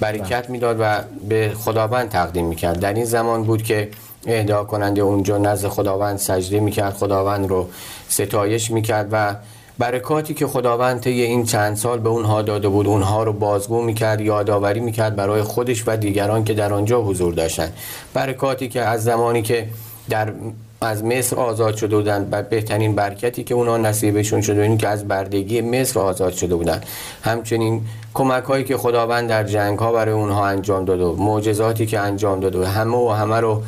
برکت 0.00 0.50
می‌داد 0.50 0.76
و 0.80 1.00
به 1.28 1.52
خداوند 1.64 2.08
تقدیم 2.08 2.46
می‌کرد. 2.46 2.80
در 2.80 2.94
این 2.94 3.04
زمان 3.04 3.44
بود 3.44 3.62
که 3.62 3.88
اهدا 4.26 4.64
کننده 4.64 5.02
اونجا 5.02 5.38
نزد 5.38 5.68
خداوند 5.68 6.18
سجده 6.18 6.60
می‌کرد 6.60 6.94
خداوند 6.94 7.48
رو 7.48 7.68
ستایش 8.08 8.70
می‌کرد 8.70 9.08
و 9.12 9.34
برکاتی 9.78 10.34
که 10.34 10.46
خداوند 10.46 11.00
طی 11.00 11.22
این 11.22 11.44
چند 11.44 11.76
سال 11.76 11.98
به 11.98 12.08
اونها 12.08 12.42
داده 12.42 12.68
بود 12.68 12.86
اونها 12.86 13.22
رو 13.22 13.32
بازگو 13.32 13.82
می‌کرد 13.82 14.20
یادآوری 14.20 14.80
می‌کرد 14.80 15.16
برای 15.16 15.42
خودش 15.42 15.84
و 15.86 15.96
دیگران 15.96 16.44
که 16.44 16.54
در 16.54 16.72
آنجا 16.72 17.02
حضور 17.02 17.34
داشتند. 17.34 17.72
برکاتی 18.14 18.68
که 18.68 18.80
از 18.80 19.04
زمانی 19.04 19.42
که 19.42 19.68
در 20.10 20.32
از 20.80 21.04
مصر 21.04 21.36
آزاد 21.36 21.76
شده 21.76 21.96
بودن 21.96 22.28
و 22.32 22.42
بهترین 22.42 22.94
برکتی 22.94 23.44
که 23.44 23.54
اونا 23.54 23.76
نصیبشون 23.76 24.40
شده 24.40 24.62
این 24.62 24.78
که 24.78 24.88
از 24.88 25.08
بردگی 25.08 25.60
مصر 25.60 26.00
آزاد 26.00 26.32
شده 26.32 26.54
بودن 26.54 26.80
همچنین 27.22 27.82
کمک 28.14 28.44
هایی 28.44 28.64
که 28.64 28.76
خداوند 28.76 29.28
در 29.28 29.44
جنگ 29.44 29.78
ها 29.78 29.92
برای 29.92 30.14
اونها 30.14 30.46
انجام 30.46 30.84
داده 30.84 31.22
معجزاتی 31.22 31.86
که 31.86 32.00
انجام 32.00 32.40
داده 32.40 32.68
همه 32.68 32.96
و 32.96 33.08
همه 33.08 33.40
رو 33.40 33.62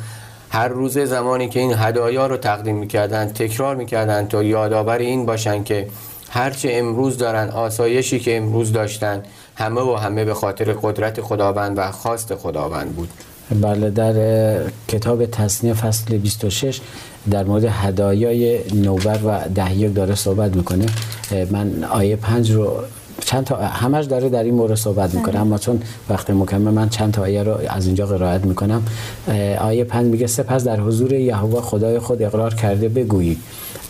هر 0.49 0.67
روزه 0.67 1.05
زمانی 1.05 1.49
که 1.49 1.59
این 1.59 1.73
هدایا 1.77 2.27
رو 2.27 2.37
تقدیم 2.37 2.77
می‌کردن 2.77 3.27
تکرار 3.27 3.75
می‌کردن 3.75 4.27
تا 4.27 4.43
یادآور 4.43 4.97
این 4.97 5.25
باشن 5.25 5.63
که 5.63 5.87
هرچه 6.29 6.69
امروز 6.73 7.17
دارن 7.17 7.49
آسایشی 7.49 8.19
که 8.19 8.37
امروز 8.37 8.71
داشتن 8.71 9.23
همه 9.55 9.81
و 9.81 9.95
همه 9.95 10.25
به 10.25 10.33
خاطر 10.33 10.73
قدرت 10.81 11.21
خداوند 11.21 11.77
و 11.77 11.91
خواست 11.91 12.35
خداوند 12.35 12.95
بود. 12.95 13.09
بله 13.61 13.89
در 13.89 14.13
کتاب 14.87 15.25
تصنیه 15.25 15.73
فصل 15.73 16.17
26 16.17 16.81
در 17.31 17.43
مورد 17.43 17.65
هدایای 17.65 18.59
نوبر 18.73 19.19
و 19.25 19.49
ده 19.55 19.77
یک 19.77 19.95
داره 19.95 20.15
صحبت 20.15 20.55
می‌کنه. 20.55 20.85
من 21.51 21.83
آیه 21.83 22.15
پنج 22.15 22.51
رو 22.51 22.83
چند 23.25 23.43
تا 23.43 23.55
همش 23.55 24.05
داره 24.05 24.29
در 24.29 24.43
این 24.43 24.53
مورد 24.53 24.75
صحبت 24.75 25.15
می‌کنه. 25.15 25.39
اما 25.39 25.57
چون 25.57 25.81
وقت 26.09 26.29
مکمل 26.29 26.71
من 26.71 26.89
چند 26.89 27.13
تا 27.13 27.21
آیه 27.21 27.43
رو 27.43 27.57
از 27.69 27.85
اینجا 27.85 28.05
قرائت 28.05 28.45
می‌کنم. 28.45 28.83
آیه 29.59 29.83
پنج 29.83 30.05
میگه 30.05 30.27
سپس 30.27 30.63
در 30.63 30.79
حضور 30.79 31.13
یهوه 31.13 31.61
خدای 31.61 31.99
خود 31.99 32.21
اقرار 32.21 32.53
کرده 32.53 32.89
بگویید 32.89 33.37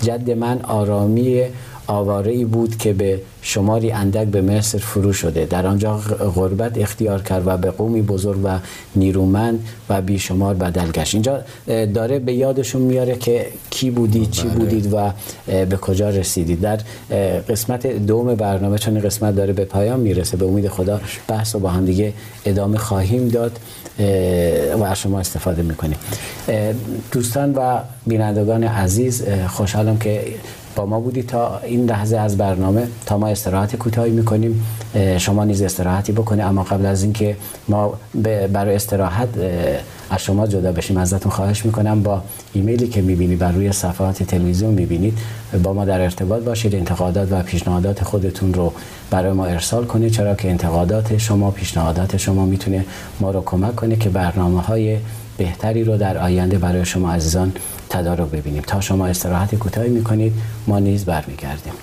جد 0.01 0.31
من 0.31 0.61
آرامی 0.61 1.41
آواره 1.87 2.31
ای 2.31 2.45
بود 2.45 2.77
که 2.77 2.93
به 2.93 3.21
شماری 3.41 3.91
اندک 3.91 4.27
به 4.27 4.41
مصر 4.41 4.77
فرو 4.77 5.13
شده. 5.13 5.45
در 5.45 5.67
آنجا 5.67 5.97
غربت 6.35 6.77
اختیار 6.77 7.21
کرد 7.21 7.43
و 7.45 7.57
به 7.57 7.71
قومی 7.71 8.01
بزرگ 8.01 8.39
و 8.43 8.59
نیرومند 8.95 9.67
و 9.89 10.01
بیشمار 10.01 10.53
بدل 10.55 10.91
گشت. 10.91 11.15
اینجا 11.15 11.41
داره 11.67 12.19
به 12.19 12.33
یادشون 12.33 12.81
میاره 12.81 13.15
که 13.15 13.45
کی 13.69 13.91
بودید 13.91 14.31
چی 14.31 14.47
بودید 14.47 14.93
و 14.93 15.11
به 15.45 15.77
کجا 15.77 16.09
رسیدید. 16.09 16.61
در 16.61 16.79
قسمت 17.49 17.87
دوم 17.87 18.35
برنامه 18.35 18.77
چون 18.77 18.99
قسمت 18.99 19.35
داره 19.35 19.53
به 19.53 19.65
پایان 19.65 19.99
می‌رسه 19.99 20.37
به 20.37 20.45
امید 20.45 20.67
خدا 20.67 21.01
بحث 21.27 21.55
رو 21.55 21.61
با 21.61 21.69
هم 21.69 21.85
دیگه 21.85 22.13
ادامه 22.45 22.77
خواهیم 22.77 23.27
داد 23.27 23.59
و 24.79 24.83
از 24.83 24.99
شما 24.99 25.19
استفاده 25.19 25.61
می‌کنیم. 25.61 25.97
دوستان 27.11 27.53
و 27.53 27.79
بینندگان 28.07 28.63
عزیز 28.63 29.23
خوشحالم 29.47 29.97
که 29.97 30.21
با 30.77 30.85
ما 30.85 30.99
بودی 30.99 31.23
تا 31.23 31.59
این 31.59 31.85
لحظه 31.85 32.17
از 32.17 32.37
برنامه 32.37 32.87
تا 33.05 33.17
ما 33.17 33.27
استراحت 33.27 33.75
کوتاهی 33.75 34.11
می‌کنیم. 34.11 34.65
شما 35.17 35.43
نیز 35.43 35.61
استراحتی 35.61 36.11
بکنید 36.11 36.45
اما 36.45 36.63
قبل 36.63 36.85
از 36.85 37.03
اینکه 37.03 37.35
ما 37.67 37.93
برای 38.53 38.75
استراحت 38.75 39.29
از 40.09 40.23
شما 40.23 40.47
جدا 40.47 40.71
بشیم. 40.71 40.97
ازتون 40.97 41.31
خواهش 41.31 41.65
می‌کنم 41.65 42.03
با 42.03 42.21
ایمیلی 42.53 42.87
که 42.87 43.01
می‌بینید 43.01 43.39
بر 43.39 43.51
روی 43.51 43.71
صفحات 43.71 44.23
تلویزیون 44.23 44.73
می‌بینید 44.73 45.17
با 45.63 45.73
ما 45.73 45.85
در 45.85 46.01
ارتباط 46.01 46.43
باشید. 46.43 46.75
انتقادات 46.75 47.31
و 47.31 47.43
پیشنهادات 47.43 48.03
خودتون 48.03 48.53
رو 48.53 48.73
برای 49.09 49.31
ما 49.31 49.45
ارسال 49.45 49.85
کنید. 49.85 50.11
چرا 50.11 50.35
که 50.35 50.49
انتقادات 50.49 51.17
شما 51.17 51.51
پیشنهادات 51.51 52.17
شما 52.17 52.45
می‌تونه 52.45 52.85
ما 53.19 53.31
رو 53.31 53.43
کمک 53.45 53.75
کنه 53.75 53.95
که 53.95 54.09
برنامه 54.09 54.61
های 54.61 54.97
بهتری 55.37 55.83
رو 55.83 55.97
در 55.97 56.17
آینده 56.17 56.57
برای 56.57 56.85
شما 56.85 57.11
عزیزان 57.13 57.51
تدارک 57.89 58.29
ببینیم. 58.29 58.63
تا 58.67 58.81
شما 58.81 59.07
استراحت 59.07 59.55
کوتاهی 59.55 59.89
می‌کنید 59.89 60.33
ما 60.67 60.79
نیز 60.79 61.05
برمیگردیم. 61.05 61.73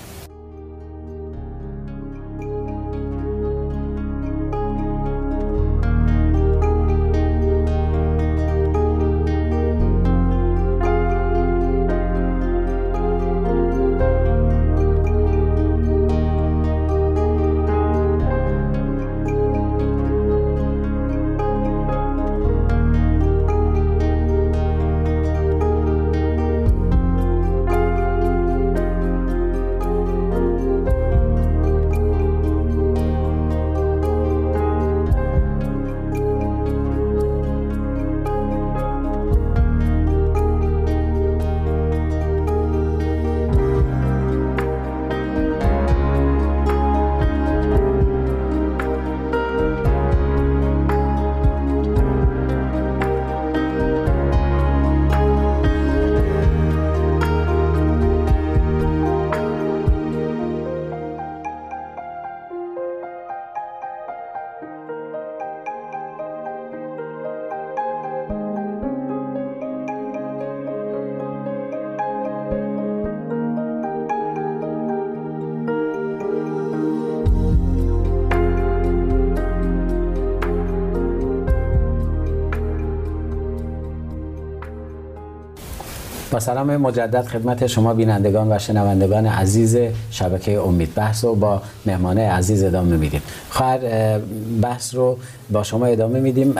با 86.34 86.40
سلام 86.40 86.76
مجدد 86.76 87.26
خدمت 87.26 87.66
شما 87.66 87.94
بینندگان 87.94 88.52
و 88.52 88.58
شنوندگان 88.58 89.26
عزیز 89.26 89.76
شبکه 90.10 90.60
امید. 90.60 90.94
بحث 90.94 91.24
رو 91.24 91.34
با 91.34 91.62
مهمانه 91.86 92.30
عزیز 92.30 92.64
ادامه 92.64 92.96
میدیم. 92.96 93.22
خواهر 93.50 93.78
اه، 93.82 94.18
بحث 94.62 94.94
رو 94.94 95.18
با 95.50 95.62
شما 95.62 95.86
ادامه 95.86 96.20
میدیم. 96.20 96.54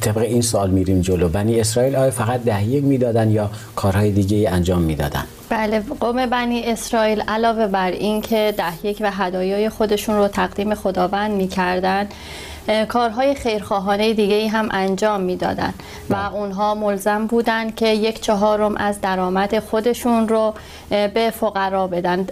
طبق 0.00 0.18
این 0.18 0.42
سوال 0.42 0.70
میریم 0.70 1.00
جلو. 1.00 1.28
بنی 1.28 1.60
اسرائیل 1.60 1.96
آیا 1.96 2.10
فقط 2.10 2.44
ده 2.44 2.64
یک 2.64 2.84
می‌دادن 2.84 3.30
یا 3.30 3.50
کارهای 3.76 4.10
دیگه 4.10 4.50
انجام 4.50 4.82
می‌دادن؟ 4.82 5.24
بله 5.48 5.82
قوم 6.00 6.26
بنی 6.26 6.62
اسرائیل 6.64 7.22
علاوه 7.28 7.66
بر 7.66 7.90
این 7.90 8.20
که 8.20 8.54
ده 8.56 8.86
یک 8.86 8.98
و 9.00 9.10
هدایای 9.10 9.68
خودشون 9.68 10.16
رو 10.16 10.28
تقدیم 10.28 10.74
خداوند 10.74 11.30
می‌کردن 11.30 12.06
کارهای 12.88 13.34
خیرخواهانه 13.34 14.12
دیگه 14.12 14.34
ای 14.34 14.46
هم 14.46 14.68
انجام 14.70 15.20
می‌دادن. 15.20 15.74
و 16.10 16.14
بله. 16.14 16.34
اونها 16.34 16.74
ملزم 16.74 17.26
بودن 17.26 17.70
که 17.70 17.88
یک 17.88 18.20
چهارم 18.20 18.76
از 18.76 19.00
درآمد 19.00 19.58
خودشون 19.58 20.28
رو 20.28 20.54
به 20.90 21.32
فقرا 21.40 21.86
بدن. 21.86 22.26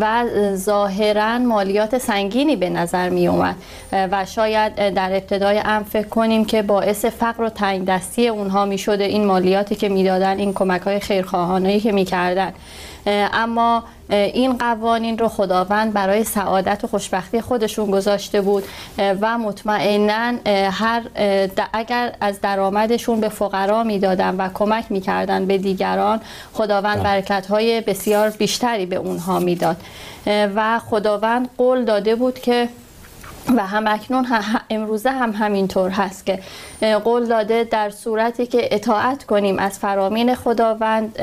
و 0.00 0.24
ظاهرا 0.54 1.38
مالیات 1.38 1.98
سنگینی 1.98 2.56
به 2.56 2.70
نظر 2.70 3.08
می 3.08 3.28
اومد 3.28 3.56
و 3.92 4.26
شاید 4.26 4.94
در 4.94 5.12
ابتدای 5.12 5.58
ام 5.64 5.84
فکر 5.84 6.08
کنیم 6.08 6.44
که 6.44 6.62
باعث 6.62 7.04
فقر 7.04 7.42
و 7.42 7.48
تنگ 7.48 7.84
دستی 7.84 8.28
اونها 8.28 8.64
می 8.64 8.78
شده 8.78 9.04
این 9.04 9.24
مالیاتی 9.24 9.74
که 9.74 9.88
می‌دادن 9.88 10.38
این 10.38 10.54
کمک 10.54 10.80
های 10.80 11.00
خیرخواهانه 11.00 11.80
که 11.80 11.92
می‌کردن. 11.92 12.52
اما 13.32 13.84
این 14.10 14.58
قوانین 14.58 15.18
رو 15.18 15.28
خداوند 15.28 15.92
برای 15.92 16.24
سعادت 16.24 16.84
و 16.84 16.86
خوشبختی 16.86 17.40
خودشون 17.40 17.90
گذاشته 17.90 18.40
بود 18.40 18.64
و 18.98 19.38
مطمئنا 19.38 20.34
هر 20.70 21.02
اگر 21.72 22.12
از 22.20 22.40
درآمدشون 22.40 23.20
به 23.20 23.28
فقرا 23.28 23.82
می‌دادن 23.84 24.36
و 24.36 24.48
کمک 24.54 24.84
می‌کردن 24.90 25.46
به 25.46 25.58
دیگران 25.58 26.20
خداوند. 26.52 27.02
برکت 27.02 27.46
های 27.46 27.80
بسیار 27.80 28.30
بیشتری 28.30 28.86
به 28.86 28.96
اونها 28.96 29.38
می‌داد 29.38 29.76
و 30.26 30.78
خداوند 30.78 31.48
قول 31.58 31.84
داده 31.84 32.14
بود 32.14 32.38
که 32.38 32.68
و 33.56 33.66
هم 33.66 33.86
اکنون 33.86 34.26
امروزه 34.70 35.10
هم 35.10 35.30
همینطور 35.30 35.90
هست 35.90 36.26
که 36.26 36.38
قول 37.04 37.26
داده 37.26 37.64
در 37.64 37.90
صورتی 37.90 38.46
که 38.46 38.74
اطاعت 38.74 39.24
کنیم 39.24 39.58
از 39.58 39.78
فرامین 39.78 40.34
خداوند 40.34 41.20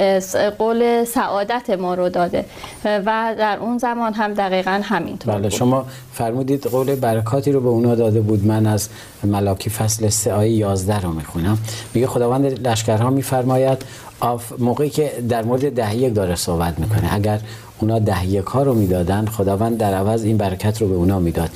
قول 0.57 1.03
سعادت 1.03 1.69
ما 1.69 1.93
رو 1.93 2.09
داده. 2.09 2.45
و 2.85 3.35
در 3.37 3.57
اون 3.61 3.77
زمان 3.77 4.13
هم 4.13 4.33
دقیقا 4.33 4.81
همینطور. 4.83 5.35
بله. 5.35 5.49
شما 5.49 5.85
فرمودید 6.13 6.65
قول 6.65 6.95
برکاتی 6.95 7.51
رو 7.51 7.61
به 7.61 7.69
اونا 7.69 7.95
داده 7.95 8.21
بود. 8.21 8.45
من 8.45 8.65
از 8.65 8.89
ملاکی 9.23 9.69
فصل 9.69 10.09
3 10.09 10.33
آیه 10.33 10.51
11 10.51 11.01
رو 11.01 11.11
می‌خونم. 11.11 11.57
میگه 11.93 12.07
خداوند 12.07 12.67
لشکرها 12.67 13.09
میفرماید 13.09 13.85
موقعی 14.59 14.89
که 14.89 15.11
در 15.29 15.43
مورد 15.43 15.75
ده 15.75 16.09
داره 16.09 16.35
صحبت 16.35 16.79
می‌کنه. 16.79 17.13
اگر 17.13 17.39
اونا 17.79 17.99
ده 17.99 18.25
یک 18.25 18.45
ها 18.45 18.63
رو 18.63 18.73
می‌دادن 18.73 19.25
خداوند 19.25 19.77
در 19.77 19.93
عوض 19.93 20.23
این 20.23 20.37
برکت 20.37 20.81
رو 20.81 20.87
به 20.87 20.95
اونا 20.95 21.19
می‌داد. 21.19 21.49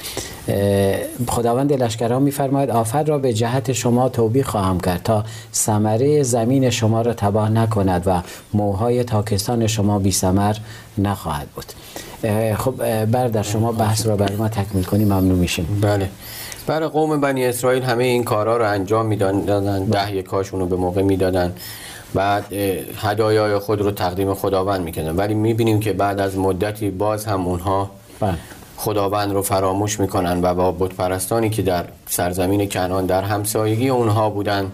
خداوند 1.27 1.73
لشکرها 1.73 2.19
میفرماید 2.19 2.69
آفر 2.69 3.03
را 3.03 3.17
به 3.17 3.33
جهت 3.33 3.71
شما 3.71 4.09
توبیخ 4.09 4.49
خواهم 4.49 4.79
کرد 4.79 5.03
تا 5.03 5.23
ثمره 5.53 6.23
زمین 6.23 6.69
شما 6.69 7.01
را 7.01 7.13
تباه 7.13 7.49
نکند 7.49 8.03
و 8.05 8.21
موهای 8.53 9.03
تاکستان 9.03 9.67
شما 9.67 9.99
بی 9.99 10.11
ثمر 10.11 10.55
نخواهد 10.97 11.47
بود. 11.47 11.65
خب 12.55 13.05
بردر 13.05 13.41
شما 13.41 13.71
بحث 13.71 14.07
را 14.07 14.15
برای 14.15 14.35
ما 14.35 14.49
تکمیل 14.49 14.83
کنیم 14.83 15.07
ممنون 15.07 15.39
میشیم. 15.39 15.79
بله. 15.81 16.09
برای 16.67 16.89
قوم 16.89 17.21
بنی 17.21 17.45
اسرائیل 17.45 17.83
همه 17.83 18.03
این 18.03 18.23
کارا 18.23 18.57
رو 18.57 18.69
انجام 18.69 19.05
می‌دادن 19.05 19.83
ده 19.83 20.15
یکاشون 20.15 20.59
رو 20.59 20.65
به 20.65 20.75
موقع 20.75 21.01
می‌دادن. 21.01 21.53
بعد 22.13 22.53
هدایای 22.97 23.59
خود 23.59 23.81
رو 23.81 23.91
تقدیم 23.91 24.33
خداوند 24.33 24.81
می‌کنن 24.81 25.15
ولی 25.15 25.33
می‌بینیم 25.33 25.79
که 25.79 25.93
بعد 25.93 26.19
از 26.19 26.37
مدتی 26.37 26.89
باز 26.89 27.25
هم 27.25 27.47
اونها 27.47 27.91
بله. 28.19 28.37
خداوند 28.77 29.33
رو 29.33 29.41
فراموش 29.41 29.99
می‌کنن 29.99 30.39
و 30.43 30.53
با 30.53 30.71
بت 30.71 30.93
پرستانی 30.93 31.49
که 31.49 31.61
در 31.61 31.85
سرزمین 32.09 32.69
کنان 32.69 33.05
در 33.05 33.23
همسایگی 33.23 33.89
اونها 33.89 34.29
بودن 34.29 34.71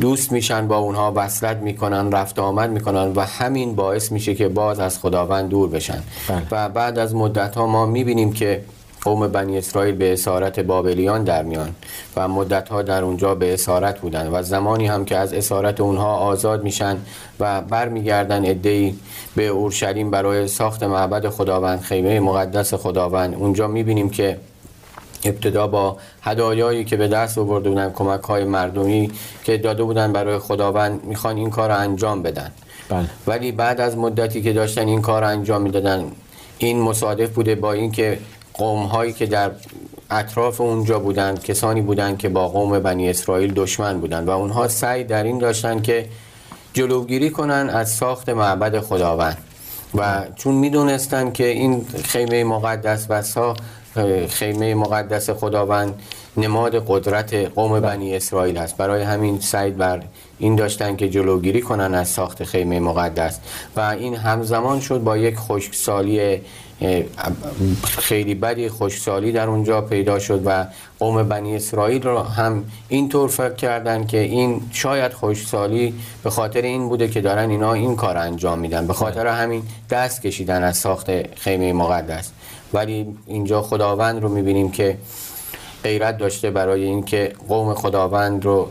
دوست 0.00 0.32
میشن 0.32 0.68
با 0.68 0.78
اونها 0.78 1.12
وصلت 1.16 1.56
می‌کنن 1.56 2.12
رفت 2.12 2.38
آمد 2.38 2.70
می‌کنن 2.70 3.12
و 3.16 3.20
همین 3.20 3.74
باعث 3.74 4.12
میشه 4.12 4.34
که 4.34 4.48
باز 4.48 4.80
از 4.80 4.98
خداوند 4.98 5.48
دور 5.48 5.68
بشن 5.68 6.02
بله. 6.28 6.42
و 6.50 6.68
بعد 6.68 6.98
از 6.98 7.14
مدت 7.14 7.56
ها 7.56 7.66
ما 7.66 7.86
می‌بینیم 7.86 8.32
که 8.32 8.64
قوم 9.02 9.28
بنی 9.28 9.58
اسرائیل 9.58 9.94
به 9.94 10.12
اسارت 10.12 10.60
بابلیان 10.60 11.24
در 11.24 11.42
میان 11.42 11.74
و 12.16 12.28
مدت 12.28 12.68
ها 12.68 12.82
در 12.82 13.04
اونجا 13.04 13.34
به 13.34 13.54
اسارت 13.54 14.00
بودن 14.00 14.28
و 14.32 14.42
زمانی 14.42 14.86
هم 14.86 15.04
که 15.04 15.16
از 15.16 15.32
اسارت 15.32 15.80
اونها 15.80 16.16
آزاد 16.16 16.64
میشن 16.64 16.96
و 17.40 17.60
برمیگردن 17.60 18.50
ادهی 18.50 18.98
به 19.36 19.46
اورشلیم 19.46 20.10
برای 20.10 20.48
ساخت 20.48 20.82
معبد 20.82 21.28
خداوند 21.28 21.80
خیمه 21.80 22.20
مقدس 22.20 22.74
خداوند 22.74 23.34
اونجا 23.34 23.68
می‌بینیم 23.68 24.10
که 24.10 24.38
ابتدا 25.24 25.66
با 25.66 25.96
هدایایی 26.22 26.84
که 26.84 26.96
به 26.96 27.08
دست 27.08 27.38
آورده 27.38 27.68
بودن 27.68 27.90
کمک 27.90 28.20
های 28.20 28.44
مردمی 28.44 29.10
که 29.44 29.56
داده 29.58 29.82
بودن 29.84 30.12
برای 30.12 30.38
خداوند 30.38 31.04
می‌خوان 31.04 31.36
این 31.36 31.50
کار 31.50 31.68
رو 31.68 31.78
انجام 31.78 32.22
بدن 32.22 32.52
بله. 32.88 33.06
ولی 33.26 33.52
بعد 33.52 33.80
از 33.80 33.96
مدتی 33.96 34.42
که 34.42 34.52
داشتن 34.52 34.88
این 34.88 35.02
کار 35.02 35.22
رو 35.22 35.28
انجام 35.28 35.62
می‌دادن 35.62 36.04
این 36.58 36.80
مصادف 36.80 37.30
بوده 37.30 37.54
با 37.54 37.72
اینکه 37.72 38.18
قوم 38.60 38.82
هایی 38.86 39.12
که 39.12 39.26
در 39.26 39.50
اطراف 40.10 40.60
اونجا 40.60 40.98
بودند 40.98 41.42
کسانی 41.42 41.80
بودند 41.80 42.18
که 42.18 42.28
با 42.28 42.48
قوم 42.48 42.78
بنی 42.78 43.10
اسرائیل 43.10 43.52
دشمن 43.54 44.00
بودند 44.00 44.28
و 44.28 44.30
اونها 44.30 44.68
سعی 44.68 45.04
در 45.04 45.24
این 45.24 45.38
داشتن 45.38 45.82
که 45.82 46.08
جلوگیری 46.72 47.30
کنن 47.30 47.70
از 47.70 47.90
ساخت 47.90 48.28
معبد 48.28 48.80
خداوند. 48.80 49.38
و 49.94 50.26
چون 50.36 50.54
می‌دونستن 50.54 51.32
که 51.32 51.46
این 51.46 51.86
خیمه 52.04 52.44
مقدس 52.44 53.06
و 53.08 53.22
سا 53.22 53.54
خیمه 54.28 54.74
مقدس 54.74 55.30
خداوند 55.30 55.94
نماد 56.36 56.84
قدرت 56.88 57.34
قوم 57.34 57.80
بنی 57.80 58.16
اسرائیل 58.16 58.56
هست 58.56 58.76
برای 58.76 59.02
همین 59.02 59.40
سعی 59.40 59.70
بر 59.70 60.02
این 60.38 60.56
داشتن 60.56 60.96
که 60.96 61.08
جلوگیری 61.08 61.60
کنن 61.60 61.94
از 61.94 62.08
ساخت 62.08 62.44
خیمه 62.44 62.80
مقدس. 62.80 63.38
و 63.76 63.80
این 63.80 64.14
همزمان 64.14 64.80
شد 64.80 64.98
با 64.98 65.16
یک 65.16 65.36
خشکسالی 65.36 66.40
خیلی 67.84 68.34
بدی 68.34 68.68
خوشسالی 68.68 69.32
در 69.32 69.48
اونجا 69.48 69.80
پیدا 69.80 70.18
شد 70.18 70.42
و 70.44 70.66
قوم 70.98 71.28
بنی 71.28 71.56
اسرائیل 71.56 72.02
رو 72.02 72.18
هم 72.18 72.64
اینطور 72.88 73.28
فکر 73.28 73.54
کردن 73.54 74.06
که 74.06 74.18
این 74.18 74.62
شاید 74.72 75.12
خوشسالی 75.12 75.94
به 76.24 76.30
خاطر 76.30 76.62
این 76.62 76.88
بوده 76.88 77.08
که 77.08 77.20
دارن 77.20 77.50
اینا 77.50 77.72
این 77.72 77.96
کار 77.96 78.16
انجام 78.16 78.58
میدن. 78.58 78.86
به 78.86 78.92
خاطر 78.92 79.26
همین 79.26 79.62
دست 79.90 80.22
کشیدن 80.22 80.62
از 80.62 80.76
ساخت 80.76 81.34
خیمه 81.36 81.72
مقدس. 81.72 82.30
ولی 82.72 83.06
اینجا 83.26 83.62
خداوند 83.62 84.22
رو 84.22 84.28
می‌بینیم 84.28 84.70
که 84.70 84.98
غیرت 85.82 86.18
داشته 86.18 86.50
برای 86.50 86.84
اینکه 86.84 87.32
قوم 87.48 87.74
خداوند 87.74 88.44
رو 88.44 88.68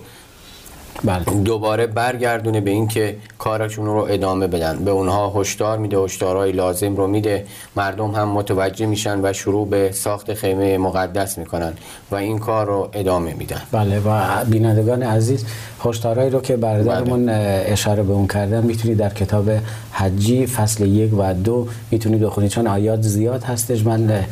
بله. 1.04 1.24
دوباره 1.24 1.88
برگردونه 1.88 2.62
به 2.62 2.72
اینکه 2.72 3.16
کارشون 3.38 3.86
رو 3.86 4.08
ادامه 4.10 4.48
بدن. 4.48 4.86
به 4.86 4.92
اونها 4.92 5.34
هشدار 5.36 5.78
میده 5.78 5.98
هشدارهای 5.98 6.52
لازم 6.52 6.96
رو 6.96 7.08
میده. 7.08 7.46
مردم 7.76 8.12
هم 8.12 8.28
متوجه 8.30 8.86
میشن 8.86 9.20
و 9.24 9.34
شروع 9.34 9.70
به 9.70 9.92
ساخت 9.92 10.34
خیمه 10.34 10.78
مقدس 10.78 11.38
می‌کنن 11.38 11.74
و 12.12 12.16
این 12.16 12.40
کار 12.40 12.66
رو 12.66 12.90
ادامه 12.94 13.34
میدن. 13.34 13.62
بله 13.72 14.00
و 14.00 14.46
بینندگان 14.46 15.04
عزیز 15.04 15.46
هشدارهایی 15.86 16.30
رو 16.30 16.42
که 16.42 16.58
برادرمون 16.58 17.26
بله. 17.26 17.64
اشاره 17.68 18.04
به 18.04 18.14
اون 18.14 18.28
کردن 18.28 18.64
می‌تونید 18.64 18.98
در 18.98 19.14
کتاب 19.14 19.50
حجی 19.92 20.48
فصل 20.48 20.86
یک 20.86 21.20
و 21.20 21.34
دو 21.34 21.68
می‌تونید 21.92 22.20
بخونید. 22.20 22.52
چون 22.52 22.68
آیات 22.68 23.02
زیاد 23.02 23.44
هستش 23.44 23.86
من 23.86 24.24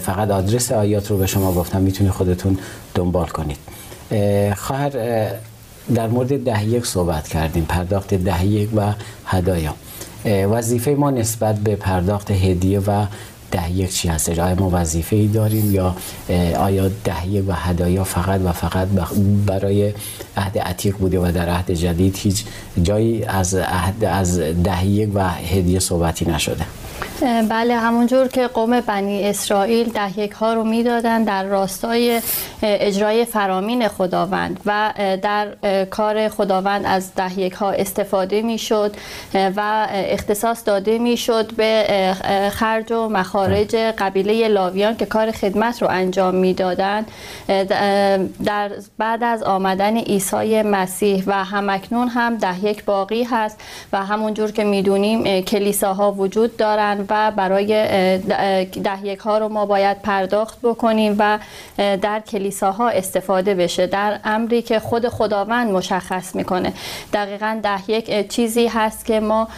فقط 0.00 0.30
آدرس 0.30 0.72
آیات 0.72 1.10
رو 1.10 1.16
به 1.16 1.26
شما 1.26 1.52
گفتم. 1.52 1.80
می‌تونید 1.80 2.12
خودتون 2.12 2.58
دنبال 2.94 3.26
کنید. 3.26 3.58
خواهر 4.56 4.90
در 5.94 6.08
مورد 6.08 6.44
ده 6.44 6.64
یک 6.64 6.86
صحبت 6.86 7.28
کردیم 7.28 7.64
پرداخت 7.64 8.14
ده 8.14 8.46
یک 8.46 8.68
و 8.76 8.92
هدایا. 9.26 9.74
وظیفه 10.24 10.90
ما 10.90 11.10
نسبت 11.10 11.58
به 11.58 11.76
پرداخت 11.76 12.30
هدیه 12.30 12.80
و 12.80 13.06
ده 13.50 13.70
یک 13.70 13.92
چی 13.92 14.08
هستش؟ 14.08 14.38
آیا 14.38 14.54
ما 14.54 14.70
وظیفه 14.72 15.16
ای 15.16 15.26
داریم 15.26 15.74
یا 15.74 15.96
آیا 16.58 16.88
ده 17.04 17.28
یک 17.28 17.44
و 17.48 17.52
هدایا 17.52 18.04
فقط 18.04 18.40
و 18.44 18.52
فقط 18.52 18.88
برای 19.46 19.92
عهد 20.36 20.58
عتیق 20.58 20.96
بوده 20.96 21.18
و 21.20 21.32
در 21.32 21.48
عهد 21.48 21.70
جدید 21.70 22.16
هیچ 22.18 22.44
جایی 22.82 23.24
از 23.24 23.54
عهد 23.54 24.04
از 24.04 24.38
ده 24.38 24.86
یک 24.86 25.10
و 25.14 25.28
هدیه 25.28 25.78
صحبتی 25.78 26.24
نشده؟ 26.24 26.64
بله 27.48 27.76
همونجور 27.76 28.28
که 28.28 28.46
قوم 28.46 28.80
بنی 28.80 29.28
اسرائیل 29.28 29.88
دهیک 29.88 30.30
ها 30.32 30.54
رو 30.54 30.64
می‌دادن 30.64 31.24
در 31.24 31.44
راستای 31.44 32.20
اجرای 32.62 33.24
فرامین 33.24 33.88
خداوند 33.88 34.60
و 34.66 34.92
در 35.22 35.48
کار 35.84 36.28
خداوند 36.28 36.84
از 36.86 37.14
دهیک 37.14 37.52
ها 37.52 37.70
استفاده 37.70 38.42
می‌شد 38.42 38.96
و 39.34 39.88
اختصاص 39.90 40.62
داده 40.66 40.98
می‌شد 40.98 41.54
به 41.54 42.14
خرج 42.52 42.92
و 42.92 43.08
مخارج 43.08 43.76
قبیله 43.76 44.48
لاویان 44.48 44.96
که 44.96 45.06
کار 45.06 45.30
خدمت 45.30 45.82
رو 45.82 45.88
انجام 45.90 46.34
می‌دادند. 46.34 47.10
در 48.44 48.70
بعد 48.98 49.24
از 49.24 49.42
آمدن 49.42 49.96
عیسی 49.96 50.62
مسیح 50.62 51.24
و 51.26 51.44
همکنون 51.44 52.08
هم 52.08 52.36
دهیک 52.36 52.84
باقی 52.84 53.22
هست 53.22 53.60
و 53.92 54.04
همونجور 54.04 54.50
که 54.50 54.64
می‌دونیم 54.64 55.40
کلیساها 55.40 56.12
وجود 56.12 56.56
دارند. 56.56 56.89
و 57.08 57.30
برای 57.30 58.18
دهیک 58.84 59.18
ها 59.18 59.38
رو 59.38 59.48
ما 59.48 59.66
باید 59.66 60.02
پرداخت 60.02 60.58
بکنیم 60.62 61.16
و 61.18 61.38
در 61.76 62.20
کلیساها 62.20 62.88
استفاده 62.88 63.54
بشه 63.54 63.86
در 63.86 64.20
امری 64.24 64.62
که 64.62 64.78
خود 64.78 65.08
خداوند 65.08 65.70
مشخص 65.70 66.34
می‌کنه 66.34 66.72
دقیقا 67.12 67.60
دهیک 67.62 68.28
چیزی 68.28 68.66
هست 68.66 69.04
که 69.04 69.20
ما 69.20 69.48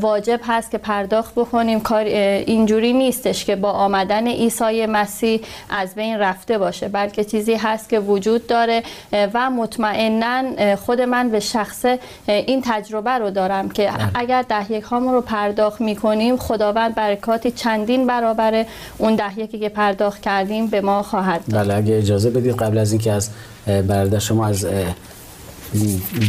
واجب 0.00 0.40
هست 0.46 0.70
که 0.70 0.78
پرداخت 0.78 1.34
بکنیم 1.34 1.80
کار 1.80 2.04
اینجوری 2.04 2.92
نیستش 2.92 3.44
که 3.44 3.56
با 3.56 3.70
آمدن 3.70 4.28
عیسی 4.28 4.86
مسیح 4.86 5.40
از 5.70 5.94
بین 5.94 6.18
رفته 6.18 6.58
باشه 6.58 6.88
بلکه 6.88 7.24
چیزی 7.24 7.54
هست 7.54 7.88
که 7.88 7.98
وجود 8.00 8.46
داره 8.46 8.82
و 9.12 9.50
مطمئنا 9.50 10.76
خود 10.76 11.00
من 11.00 11.30
به 11.30 11.40
شخص 11.40 11.84
این 12.26 12.62
تجربه 12.64 13.10
رو 13.10 13.30
دارم 13.30 13.68
که 13.68 13.82
بله. 13.82 14.10
اگر 14.14 14.42
ده 14.42 14.72
یک 14.72 14.84
رو 14.84 15.20
پرداخت 15.20 15.80
می‌کنیم 15.80 16.36
خداوند 16.36 16.81
برکاتی 16.88 17.50
چندین 17.50 18.06
برابر 18.06 18.66
اون 18.98 19.16
ده 19.16 19.38
یکی 19.38 19.58
که 19.58 19.68
پرداخت 19.68 20.20
کردیم 20.22 20.66
به 20.66 20.80
ما 20.80 21.02
خواهد 21.02 21.40
داد. 21.50 21.64
بله 21.64 21.74
اگه 21.74 21.98
اجازه 21.98 22.30
بدید 22.30 22.54
قبل 22.54 22.78
از 22.78 22.92
اینکه 22.92 23.12
از 23.12 23.30
برادر 23.66 24.18
شما 24.18 24.46
از 24.46 24.66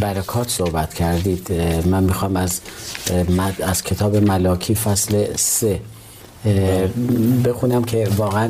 برکات 0.00 0.48
صحبت 0.48 0.94
کردید 0.94 1.52
من 1.86 2.04
می‌خوام 2.04 2.36
از 2.36 2.60
از 3.62 3.82
کتاب 3.82 4.16
ملاکی 4.16 4.74
فصل 4.74 5.24
سه 5.36 5.80
بخونم 7.44 7.84
که 7.84 8.08
واقعا 8.16 8.48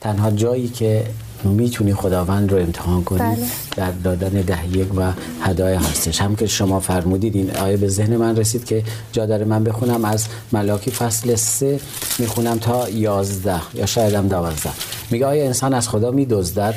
تنها 0.00 0.30
جایی 0.30 0.68
که 0.68 1.04
می‌تونی 1.50 1.94
خداوند 1.94 2.52
رو 2.52 2.58
امتحان 2.58 3.04
کنی 3.04 3.18
بله. 3.18 3.36
در 3.76 3.90
دادن 3.90 4.28
ده 4.28 4.76
یک 4.78 4.94
و 4.96 5.12
هدایای 5.40 5.76
هستش. 5.76 6.20
هم 6.20 6.36
که 6.36 6.46
شما 6.46 6.80
فرمودید 6.80 7.36
این 7.36 7.56
آیه 7.56 7.76
به 7.76 7.88
ذهن 7.88 8.16
من 8.16 8.36
رسید 8.36 8.64
که 8.64 8.82
جا 9.12 9.26
داره 9.26 9.44
من 9.44 9.64
بخونم. 9.64 10.04
از 10.04 10.26
ملاکی 10.52 10.90
فصل 10.90 11.34
سه 11.34 11.80
می‌خونم 12.18 12.58
تا 12.58 12.88
یازده 12.88 13.60
یا 13.74 13.86
شاید 13.86 14.14
هم 14.14 14.28
دوازده. 14.28 14.70
میگه 15.10 15.26
آیا 15.26 15.44
انسان 15.44 15.74
از 15.74 15.88
خدا 15.88 16.10
میدزدد؟ 16.10 16.74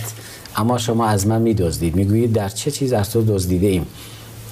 اما 0.55 0.77
شما 0.77 1.05
از 1.05 1.27
من 1.27 1.41
میدزدید. 1.41 1.95
می‌گویید 1.95 2.33
در 2.33 2.49
چه 2.49 2.71
چیز 2.71 2.93
از 2.93 3.11
تو 3.11 3.21
دزدیده 3.27 3.67
ایم؟ 3.67 3.87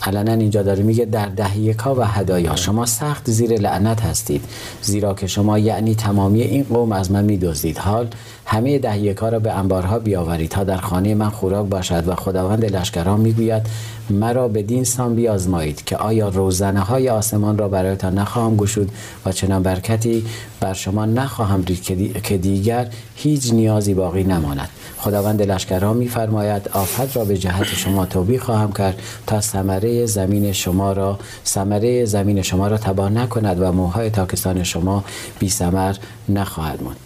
علنا 0.05 0.33
اینجا 0.33 0.63
داره 0.63 0.83
میگه 0.83 1.05
در 1.05 1.25
دهیکا 1.25 1.95
و 1.95 2.01
هدایا 2.01 2.55
شما 2.55 2.85
سخت 2.85 3.31
زیر 3.31 3.53
لعنت 3.53 4.01
هستید 4.01 4.43
زیرا 4.81 5.13
که 5.13 5.27
شما 5.27 5.59
یعنی 5.59 5.95
تمامی 5.95 6.41
این 6.41 6.63
قوم 6.63 6.91
از 6.91 7.11
من 7.11 7.25
میدزدید. 7.25 7.77
حال 7.77 8.07
همه 8.45 8.79
دهیکا 8.79 9.29
را 9.29 9.39
به 9.39 9.51
انبارها 9.51 9.99
بیاورید 9.99 10.49
تا 10.49 10.63
در 10.63 10.77
خانه 10.77 11.15
من 11.15 11.29
خوراک 11.29 11.67
باشد 11.67 12.07
و 12.07 12.15
خداوند 12.15 12.65
لشکران 12.65 13.19
می‌گوید 13.19 13.63
مرا 14.09 14.47
به 14.47 14.63
دین 14.63 14.83
سان 14.83 15.15
بیازمایید 15.15 15.83
که 15.83 15.97
آیا 15.97 16.29
روزنه 16.29 16.79
های 16.79 17.09
آسمان 17.09 17.57
را 17.57 17.67
برایتان 17.67 18.17
نخواهم 18.19 18.57
گشود 18.57 18.91
و 19.25 19.31
چنان 19.31 19.63
برکتی 19.63 20.25
بر 20.59 20.73
شما 20.73 21.05
نخواهم 21.05 21.63
رید 21.63 22.21
که 22.23 22.37
دیگر 22.37 22.87
هیچ 23.15 23.53
نیازی 23.53 23.93
باقی 23.93 24.23
نماند. 24.23 24.69
خداوند 24.97 25.41
لشکرها 25.41 25.93
میفرماید 25.93 26.69
آفت 26.73 27.17
را 27.17 27.25
به 27.25 27.37
جهت 27.37 27.63
شما 27.63 28.05
توبی 28.05 28.37
خواهم 28.37 28.71
کرد 28.71 29.01
تا 29.27 29.41
ثمره 29.41 30.05
زمین 30.05 30.51
شما 30.51 30.91
را 30.91 31.19
ثمره 31.45 32.05
زمین 32.05 32.41
شما 32.41 32.67
را 32.67 32.77
تباه 32.77 33.09
نکند 33.09 33.61
و 33.61 33.71
موهای 33.71 34.09
تاکستان 34.09 34.63
شما 34.63 35.03
بی 35.39 35.49
ثمر 35.49 35.95
نخواهد 36.29 36.83
ماند. 36.83 37.02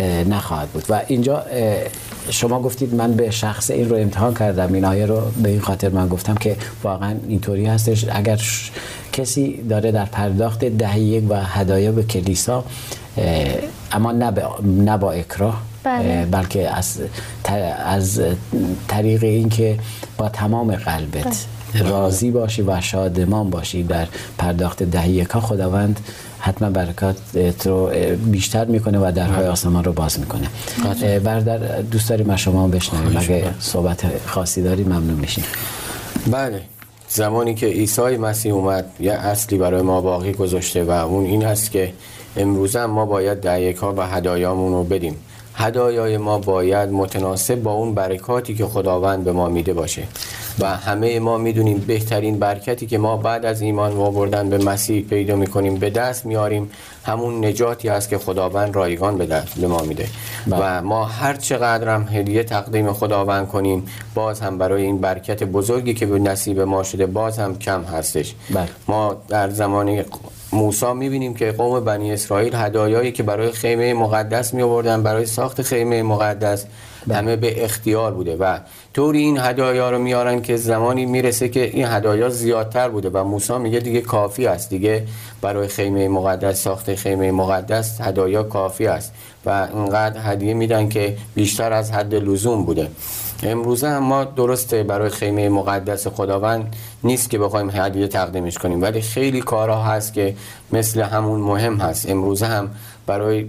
نخواهد 0.00 0.68
بود 0.68 0.84
و 0.88 1.00
اینجا 1.06 1.44
شما 2.30 2.62
گفتید 2.62 2.94
من 2.94 3.12
به 3.12 3.30
شخص 3.30 3.70
این 3.70 3.88
رو 3.88 3.96
امتحان 3.96 4.34
کردم 4.34 4.72
این 4.72 4.84
آیه 4.84 5.06
رو 5.06 5.20
به 5.42 5.48
این 5.48 5.60
خاطر 5.60 5.88
من 5.88 6.08
گفتم 6.08 6.34
که 6.34 6.56
واقعا 6.82 7.14
اینطوری 7.28 7.66
هستش 7.66 8.06
اگر 8.08 8.40
کسی 9.12 9.62
داره 9.68 9.92
در 9.92 10.04
پرداخت 10.04 10.64
دهی 10.64 11.20
و 11.20 11.34
هدایا 11.34 11.92
به 11.92 12.02
کلیسا 12.02 12.64
اما 13.92 14.12
نه 14.62 14.96
با 14.96 15.12
اکراه 15.12 15.62
بله. 15.84 16.26
بلکه 16.26 16.68
از 16.68 17.00
از 17.84 18.20
طریق 18.88 19.24
اینکه 19.24 19.78
با 20.18 20.28
تمام 20.28 20.76
قلبت 20.76 21.24
بله. 21.24 21.57
راضی 21.74 22.30
باشی 22.30 22.62
و 22.62 22.80
شادمان 22.80 23.50
باشی 23.50 23.82
در 23.82 24.06
پرداخت 24.38 24.82
دهیکا 24.82 25.40
خداوند 25.40 26.00
حتما 26.38 26.70
برکات 26.70 27.16
رو 27.64 27.90
بیشتر 28.16 28.64
می‌کنه 28.64 28.98
و 28.98 29.12
درهای 29.12 29.42
بله. 29.42 29.48
آسمان 29.48 29.84
رو 29.84 29.92
باز 29.92 30.20
می‌کنه. 30.20 30.48
بردر 31.18 31.80
دوست 31.80 32.08
داریم 32.08 32.30
از 32.30 32.38
شما 32.38 32.68
بشنویم؟ 32.68 33.16
اگه 33.16 33.44
صحبت 33.60 34.04
خاصی 34.26 34.62
داری 34.62 34.84
ممنون 34.84 35.18
میشیم. 35.20 35.44
بله. 36.30 36.60
زمانی 37.08 37.54
که 37.54 37.66
عیسی 37.66 38.16
مسیح 38.16 38.54
اومد 38.54 38.84
یه 39.00 39.12
اصلی 39.12 39.58
برای 39.58 39.82
ما 39.82 40.00
باقی 40.00 40.32
گذاشته 40.32 40.84
و 40.84 40.90
اون 40.90 41.24
این 41.24 41.42
هست 41.42 41.70
که 41.70 41.92
امروز 42.36 42.76
ما 42.76 43.06
باید 43.06 43.40
دهیکا 43.40 43.94
و 43.94 44.02
هدایامون 44.02 44.72
رو 44.72 44.84
بدیم. 44.84 45.16
هدایای 45.58 46.16
ما 46.16 46.38
باید 46.38 46.88
متناسب 46.88 47.62
با 47.62 47.72
اون 47.72 47.94
برکاتی 47.94 48.54
که 48.54 48.66
خداوند 48.66 49.24
به 49.24 49.32
ما 49.32 49.48
میده 49.48 49.72
باشه 49.72 50.02
و 50.60 50.76
همه 50.76 51.20
ما 51.20 51.38
می‌دونیم 51.38 51.78
بهترین 51.78 52.38
برکتی 52.38 52.86
که 52.86 52.98
ما 52.98 53.16
بعد 53.16 53.44
از 53.46 53.60
ایمان 53.60 53.94
بردن 53.94 54.50
به 54.50 54.58
مسیح 54.58 55.04
پیدا 55.04 55.36
می‌کنیم 55.36 55.74
به 55.74 55.90
دست 55.90 56.26
میاریم 56.26 56.70
همون 57.04 57.44
نجاتی 57.44 57.88
است 57.88 58.08
که 58.08 58.18
خداوند 58.18 58.76
رایگان 58.76 59.18
به 59.18 59.26
دست 59.26 59.60
به 59.60 59.66
ما 59.66 59.82
میده 59.82 60.08
بله. 60.46 60.78
و 60.78 60.82
ما 60.82 61.04
هر 61.04 61.34
چقدر 61.34 61.88
هم 61.88 62.08
هدیه 62.12 62.42
تقدیم 62.42 62.92
خداوند 62.92 63.48
کنیم 63.48 63.86
باز 64.14 64.40
هم 64.40 64.58
برای 64.58 64.82
این 64.82 64.98
برکت 64.98 65.42
بزرگی 65.42 65.94
که 65.94 66.06
به 66.06 66.18
نصیب 66.18 66.60
ما 66.60 66.82
شده 66.82 67.06
باز 67.06 67.38
هم 67.38 67.58
کم 67.58 67.82
هستش 67.82 68.34
بله. 68.50 68.68
ما 68.88 69.16
در 69.28 69.50
زمان 69.50 69.88
موسی 70.52 70.92
می‌بینیم 70.92 71.34
که 71.34 71.52
قوم 71.52 71.80
بنی 71.80 72.12
اسرائیل 72.12 72.54
هدایایی 72.54 73.12
که 73.12 73.22
برای 73.22 73.52
خیمه 73.52 73.94
مقدس 73.94 74.54
می 74.54 74.62
آوردن 74.62 75.02
برای 75.02 75.26
ساخت 75.26 75.62
خیمه 75.62 76.02
مقدس 76.02 76.64
بله. 77.06 77.16
همه 77.16 77.36
به 77.36 77.64
اختیار 77.64 78.14
بوده 78.14 78.36
و 78.36 78.58
طوری 78.94 79.18
این 79.18 79.38
هدایا 79.38 79.90
رو 79.90 79.98
میارن 79.98 80.42
که 80.42 80.56
زمانی 80.56 81.06
می‌رسه 81.06 81.48
که 81.48 81.64
این 81.64 81.86
هدایا 81.86 82.28
زیادتر 82.28 82.88
بوده 82.88 83.10
و 83.10 83.24
موسی 83.24 83.58
میگه 83.58 83.80
دیگه 83.80 84.00
کافی 84.00 84.46
است 84.46 84.70
دیگه 84.70 85.04
برای 85.40 85.68
خیمه 85.68 86.08
مقدس 86.08 86.62
ساخت 86.62 86.94
خیمه 86.94 87.32
مقدس 87.32 88.00
هدایا 88.00 88.42
کافی 88.42 88.86
است 88.86 89.12
و 89.46 89.68
اینقدر 89.74 90.20
هدیه 90.32 90.54
میدن 90.54 90.88
که 90.88 91.16
بیشتر 91.34 91.72
از 91.72 91.92
حد 91.92 92.14
لزوم 92.14 92.64
بوده 92.64 92.88
امروزه 93.42 93.88
هم 93.88 94.02
ما 94.02 94.24
درسته 94.24 94.82
برای 94.82 95.10
خیمه 95.10 95.48
مقدس 95.48 96.06
خداوند 96.06 96.76
نیست 97.04 97.30
که 97.30 97.38
بخوایم 97.38 97.70
هدیه 97.70 98.08
تقدیمش 98.08 98.58
کنیم 98.58 98.82
ولی 98.82 99.00
خیلی 99.00 99.40
کارها 99.40 99.82
هست 99.82 100.12
که 100.12 100.34
مثل 100.72 101.00
همون 101.00 101.40
مهم 101.40 101.76
هست. 101.76 102.10
امروزه 102.10 102.46
هم 102.46 102.70
برای 103.06 103.46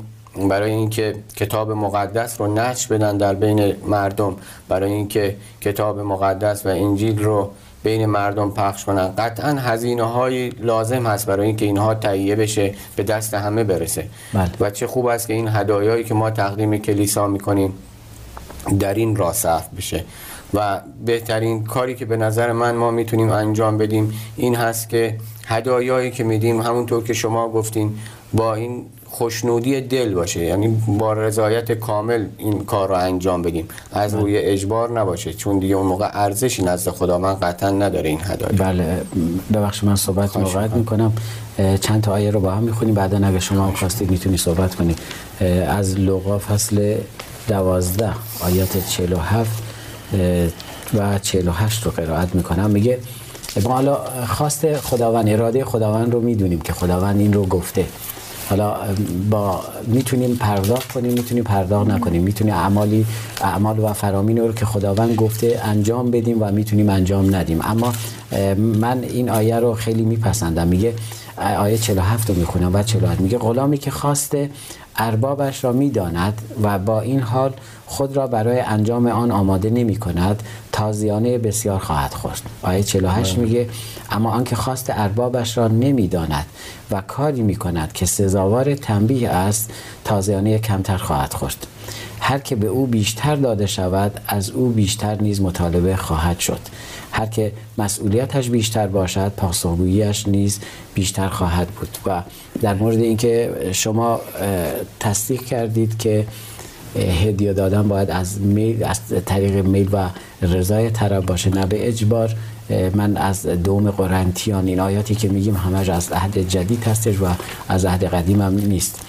برای 0.50 0.72
اینکه 0.72 1.16
کتاب 1.36 1.72
مقدس 1.72 2.42
رو 2.42 2.54
نشر 2.54 2.96
بدن 2.96 3.18
در 3.18 3.34
بین 3.34 3.76
مردم 3.88 4.36
برای 4.68 4.92
اینکه 4.92 5.36
کتاب 5.62 6.00
مقدس 6.00 6.66
و 6.66 6.70
انجیل 6.70 7.24
رو 7.24 7.52
بین 7.84 8.06
مردم 8.06 8.52
پخش 8.52 8.86
کنن. 8.86 9.08
قطعا 9.18 9.50
هزینه 9.50 10.04
های 10.04 10.50
لازم 10.50 11.08
هست 11.08 11.26
برای 11.26 11.48
اینکه 11.48 11.66
اینها 11.66 11.96
تهیه 11.96 12.36
بشه 12.36 12.74
به 12.96 13.04
دست 13.04 13.34
همه 13.34 13.64
برسه. 13.64 14.06
بله. 14.34 14.50
و 14.60 14.70
چه 14.70 14.88
خوب 14.88 15.06
است 15.06 15.28
که 15.28 15.34
این 15.34 15.48
هدایایی 15.48 16.04
که 16.04 16.14
ما 16.14 16.30
تقدیم 16.30 16.78
کلیسا 16.78 17.28
می‌کنیم 17.28 17.74
در 18.80 18.94
این 18.94 19.16
راه 19.16 19.34
صرف 19.34 19.70
بشه. 19.78 20.04
و 20.54 20.82
بهترین 21.06 21.64
کاری 21.64 21.96
که 21.96 22.06
به 22.06 22.18
نظر 22.18 22.52
من 22.52 22.76
ما 22.76 22.92
می‌تونیم 22.92 23.30
انجام 23.30 23.78
بدیم 23.78 24.14
این 24.36 24.56
هست 24.56 24.90
که 24.90 25.18
هدایایی 25.46 26.12
که 26.12 26.24
میدیم 26.24 26.62
همونطور 26.62 27.04
که 27.04 27.14
شما 27.14 27.50
گفتین 27.50 27.96
با 28.34 28.56
این 28.56 28.86
خوشنودی 29.06 29.82
دل 29.82 30.14
باشه. 30.14 30.46
یعنی 30.46 30.68
با 30.88 31.14
رضایت 31.14 31.72
کامل 31.72 32.26
این 32.38 32.66
کار 32.66 32.90
رو 32.90 32.96
انجام 32.96 33.42
بدیم. 33.42 33.68
از 33.92 34.16
روی 34.16 34.38
اجبار 34.38 35.00
نباشه. 35.00 35.34
چون 35.34 35.60
دیگه 35.60 35.76
اون 35.76 35.88
موقع 35.88 36.10
ارزشی 36.14 36.64
نزد 36.64 36.92
خدا 36.92 37.18
من 37.18 37.34
قطعا 37.34 37.70
نداره 37.70 38.10
این 38.10 38.20
هدایت 38.24 38.62
بله. 38.62 39.02
ببخشید 39.54 39.90
من 39.90 39.96
صحبت 39.96 40.38
موقعیت 40.38 40.72
می‌کنم. 40.72 41.14
چند 41.82 42.02
تا 42.02 42.12
آیه 42.12 42.32
رو 42.32 42.40
با 42.40 42.52
هم 42.52 42.64
می‌خونیم. 42.64 42.94
بعدا 42.94 43.28
اگه 43.28 43.40
شما 43.40 43.72
خواستید 43.72 44.12
می‌تونی 44.12 44.38
صحبت 44.38 44.76
کنید. 44.76 45.00
از 45.68 46.00
لوقا 46.00 46.40
فصل 46.40 46.96
دوازده 47.50 48.12
آیات 48.40 48.90
47 48.90 49.64
و 50.94 51.20
48 51.20 51.84
رو 51.84 51.92
قرائت 51.92 52.36
می‌کنم. 52.36 52.70
میگه 52.70 53.00
ما 53.64 53.74
حالا 53.74 53.98
خواست 54.28 54.78
خداوند 54.78 55.30
اراده 55.30 55.66
خداوند 55.66 56.14
رو 56.14 56.22
می‌دونیم 56.22 56.62
که 56.62 56.74
خداوند 56.74 57.20
این 57.20 57.34
رو 57.34 57.46
گفته. 57.46 57.86
حالا 58.50 58.76
با 59.30 59.62
می‌تونیم 59.88 60.36
پرداخت 60.36 60.92
کنیم 60.92 61.14
می‌تونیم 61.14 61.44
پرداخت 61.44 61.88
نکنیم. 61.90 62.24
می‌تونیم 62.24 62.54
اعمالی 62.54 63.06
اعمال 63.42 63.80
و 63.80 63.94
فرامین 63.94 64.38
رو 64.38 64.54
که 64.54 64.66
خداوند 64.66 65.16
گفته 65.16 65.62
انجام 65.64 66.12
بدیم 66.12 66.38
و 66.42 66.52
می‌تونیم 66.52 66.90
انجام 66.90 67.36
ندیم. 67.36 67.60
اما 67.64 67.94
من 68.58 69.04
این 69.04 69.30
آیه 69.30 69.60
رو 69.60 69.74
خیلی 69.74 70.02
میپسندم. 70.02 70.68
میگه 70.68 70.94
آیه 71.60 71.78
47 71.78 72.30
رو 72.30 72.36
می‌خونم 72.36 72.72
و 72.74 72.84
48 72.84 73.22
میگه 73.22 73.38
غلامی 73.38 73.78
که 73.78 73.92
خواسته 73.92 74.50
اربابش 75.00 75.64
را 75.64 75.72
می‌داند 75.72 76.42
و 76.64 76.80
با 76.80 77.02
این 77.02 77.20
حال 77.20 77.54
خود 77.90 78.18
را 78.18 78.28
برای 78.28 78.60
انجام 78.60 79.08
آن 79.08 79.32
آماده 79.32 79.70
نمی 79.70 79.96
کند 79.96 80.44
تازیانه 80.72 81.38
بسیار 81.38 81.80
خواهد 81.80 82.14
خورد. 82.14 82.42
آیه 82.62 82.84
48 82.84 83.38
میگه 83.38 83.70
اما 84.12 84.32
آنکه 84.32 84.56
خواست 84.56 84.90
اربابش 84.90 85.58
را 85.58 85.68
نمی‌داند 85.68 86.46
و 86.92 87.02
کاری 87.02 87.42
می 87.42 87.56
کند 87.56 87.94
که 87.94 88.06
سزاوار 88.06 88.76
تنبیه 88.76 89.30
است 89.30 89.74
تازیانه 90.06 90.60
کمتر 90.60 90.98
خواهد 90.98 91.34
خورد. 91.34 91.68
هر 92.20 92.40
که 92.40 92.56
به 92.56 92.68
او 92.68 92.88
بیشتر 92.88 93.36
داده 93.36 93.66
شود 93.66 94.22
از 94.28 94.50
او 94.50 94.70
بیشتر 94.70 95.22
نیز 95.22 95.42
مطالبه 95.42 95.96
خواهد 95.96 96.40
شد. 96.40 96.60
هر 97.12 97.26
که 97.26 97.52
مسئولیتش 97.78 98.50
بیشتر 98.50 98.88
باشد 98.88 99.32
پاسخگوییش 99.38 100.28
نیز 100.28 100.60
بیشتر 100.94 101.28
خواهد 101.28 101.68
بود. 101.68 101.98
و 102.06 102.22
در 102.62 102.74
مورد 102.74 103.00
اینکه 103.00 103.70
شما 103.72 104.22
تصدیق 105.00 105.46
کردید 105.46 105.98
که 105.98 106.26
هدیه 106.96 107.54
دادن 107.54 107.88
باید 107.88 108.12
از 108.12 108.42
میل 108.42 108.84
از 108.84 109.00
طریق 109.26 109.66
میل 109.66 109.90
و 109.92 110.10
رضای 110.42 110.90
طرف 110.90 111.26
باشه 111.26 111.50
نه 111.50 111.66
به 111.66 111.88
اجبار. 111.88 112.36
من 112.94 113.18
از 113.18 113.46
دوم 113.46 113.92
قرنتیان 113.92 114.68
این 114.68 114.80
آیاتی 114.80 115.16
که 115.16 115.30
میگیم 115.30 115.56
همش 115.56 115.90
از 115.90 116.12
عهد 116.12 116.38
جدید 116.38 116.84
هستش 116.84 117.22
و 117.22 117.26
از 117.68 117.86
عهد 117.86 118.04
قدیم 118.04 118.42
هم 118.42 118.54
نیست. 118.54 119.00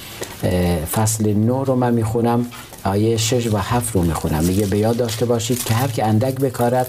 فصل 0.93 1.33
نو 1.33 1.64
رو 1.64 1.75
من 1.75 1.95
می‌خونم 1.95 2.47
آیه 2.85 3.16
6 3.16 3.47
و 3.47 3.57
7 3.57 3.95
رو 3.95 4.03
می‌خونم. 4.03 4.45
میگه 4.45 4.66
به 4.66 4.79
یاد 4.79 4.97
داشته 4.97 5.27
باشید 5.27 5.64
که 5.64 5.75
هر 5.75 5.88
که 5.88 6.07
اندک 6.07 6.35
بکارد 6.35 6.87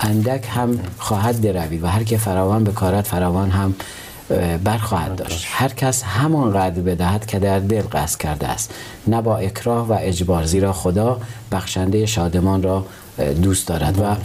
اندک 0.00 0.44
هم 0.50 0.78
خواهد 0.98 1.40
دروید 1.40 1.82
و 1.84 1.86
هر 1.86 2.02
که 2.02 2.16
فراوان 2.16 2.64
بکارد 2.64 3.04
فراوان 3.04 3.50
هم 3.50 3.74
برخواهد 4.64 5.16
داشت. 5.16 5.46
هر 5.50 5.68
کس 5.68 6.02
همان 6.02 6.52
قدر 6.52 6.82
بدهد 6.82 7.26
که 7.26 7.38
در 7.38 7.58
دل 7.58 7.82
قصد 7.92 8.18
کرده 8.18 8.48
است. 8.48 8.74
نه 9.06 9.22
با 9.22 9.36
اکراه 9.36 9.88
و 9.88 9.96
اجبار 10.00 10.44
زیرا 10.44 10.72
خدا 10.72 11.20
بخشنده 11.52 12.06
شادمان 12.06 12.62
را 12.62 12.86
دوست 13.42 13.68
دارد 13.68 13.98
و 14.00 14.16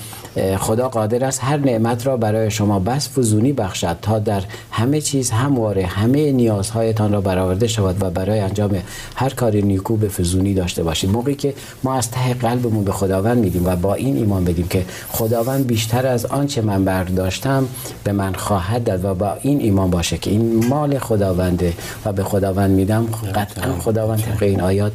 خدا 0.57 0.89
قادر 0.89 1.25
است 1.25 1.43
هر 1.43 1.57
نعمت 1.57 2.07
را 2.07 2.17
برای 2.17 2.51
شما 2.51 2.79
بس 2.79 3.09
فزونی 3.17 3.53
بخشد 3.53 3.97
تا 4.01 4.19
در 4.19 4.43
همه 4.71 5.01
چیز 5.01 5.31
همواره 5.31 5.85
همه 5.85 6.31
نیازهایتان 6.31 7.13
را 7.13 7.21
برآورده 7.21 7.67
شود 7.67 8.03
و 8.03 8.09
برای 8.09 8.39
انجام 8.39 8.71
هر 9.15 9.29
کاری 9.29 9.61
نیکو 9.61 9.95
به 9.95 10.07
فزونی 10.07 10.53
داشته 10.53 10.83
باشید. 10.83 11.09
موقعی 11.09 11.35
که 11.35 11.53
ما 11.83 11.95
از 11.95 12.11
ته 12.11 12.33
قلبمون 12.33 12.83
به 12.83 12.91
خداوند 12.91 13.37
میدیم 13.37 13.65
و 13.65 13.75
با 13.75 13.93
این 13.93 14.17
ایمان 14.17 14.45
بدیم 14.45 14.67
که 14.67 14.85
خداوند 15.09 15.67
بیشتر 15.67 16.07
از 16.07 16.25
آنچه 16.25 16.61
من 16.61 16.85
برداشتم 16.85 17.67
به 18.03 18.11
من 18.11 18.33
خواهد 18.33 18.83
داد 18.83 19.05
و 19.05 19.13
با 19.13 19.33
این 19.41 19.59
ایمان 19.59 19.91
باشه 19.91 20.17
که 20.17 20.31
این 20.31 20.65
مال 20.65 20.99
خداونده 20.99 21.73
و 22.05 22.13
به 22.13 22.23
خداوند 22.23 22.71
میدم 22.71 23.07
قطعا 23.35 23.79
خداوند 23.79 24.19
طبق 24.19 24.43
این 24.43 24.61
آیات 24.61 24.91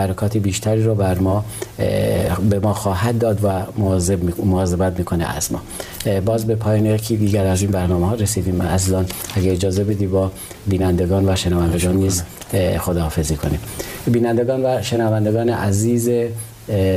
برکات 0.00 0.36
بیشتری 0.36 0.82
رو 0.82 0.94
بر 0.94 1.18
ما 1.18 1.44
به 2.50 2.58
ما 2.62 2.74
خواهد 2.74 3.18
داد 3.18 3.38
و 3.44 3.48
مواظبت 4.44 4.98
می‌کنه 4.98 5.36
از 5.36 5.52
ما. 5.52 5.60
باز 6.20 6.46
به 6.46 6.54
پایان 6.54 6.86
یکی 6.86 7.16
دیگر 7.16 7.46
از 7.46 7.62
این 7.62 7.70
برنامه 7.70 8.06
ها 8.06 8.14
رسیدیم 8.14 8.62
عزیزان 8.62 9.06
اگه 9.34 9.52
اجازه 9.52 9.84
بدی 9.84 10.06
با 10.06 10.30
بینندگان 10.66 11.28
و 11.28 11.36
شنوندگان 11.36 11.96
نیز 11.96 12.22
خداحافظی 12.78 13.36
کنیم. 13.36 13.60
بینندگان 14.06 14.60
و 14.64 14.82
شنوندگان 14.82 15.48
عزیز 15.48 16.10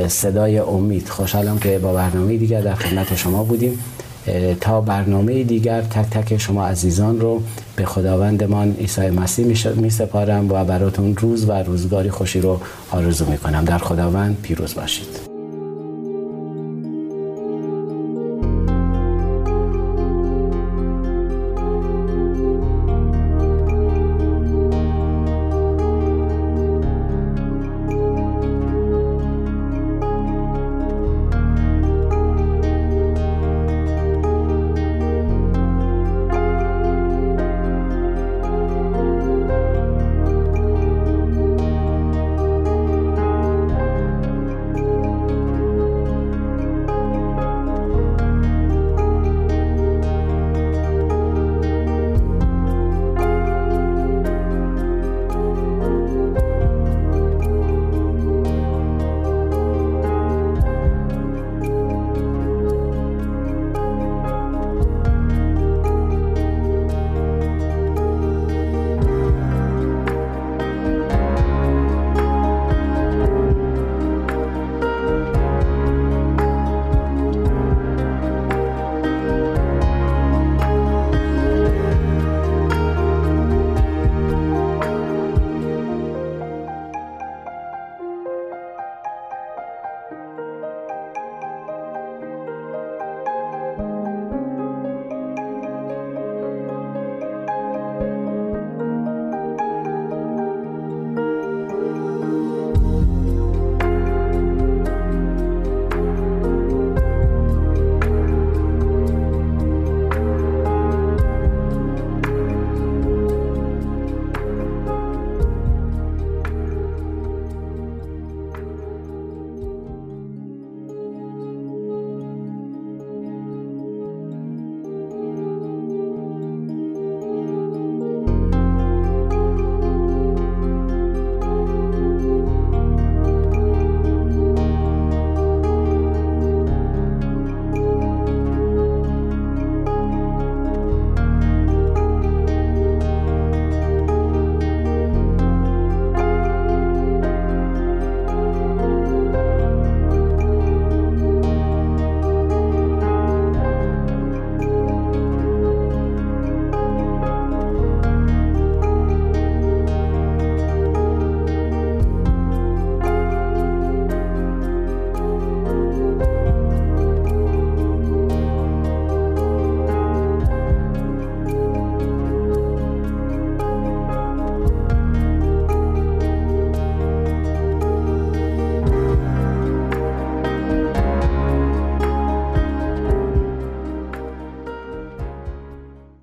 صدای 0.08 0.58
امید 0.58 1.08
خوشحالم 1.08 1.58
که 1.58 1.78
با 1.78 1.92
برنامه 1.92 2.36
دیگر 2.36 2.60
در 2.60 2.74
خدمت 2.74 3.16
شما 3.16 3.44
بودیم. 3.44 3.78
تا 4.60 4.80
برنامه 4.80 5.44
دیگر 5.44 5.82
تک 5.82 6.10
تک 6.10 6.36
شما 6.36 6.66
عزیزان 6.66 7.20
رو 7.20 7.42
به 7.76 7.84
خداوندمان 7.84 8.72
عیسی 8.72 9.10
مسیح 9.10 9.46
می 9.76 9.90
سپارم 9.90 10.50
و 10.50 10.64
براتون 10.64 11.16
روز 11.16 11.48
و 11.48 11.52
روزگاری 11.52 12.10
خوشی 12.10 12.40
رو 12.40 12.60
آرزو 12.90 13.30
می 13.30 13.38
کنم 13.38 13.64
در 13.64 13.78
خداوند 13.78 14.36
پیروز 14.42 14.74
باشید. 14.74 15.33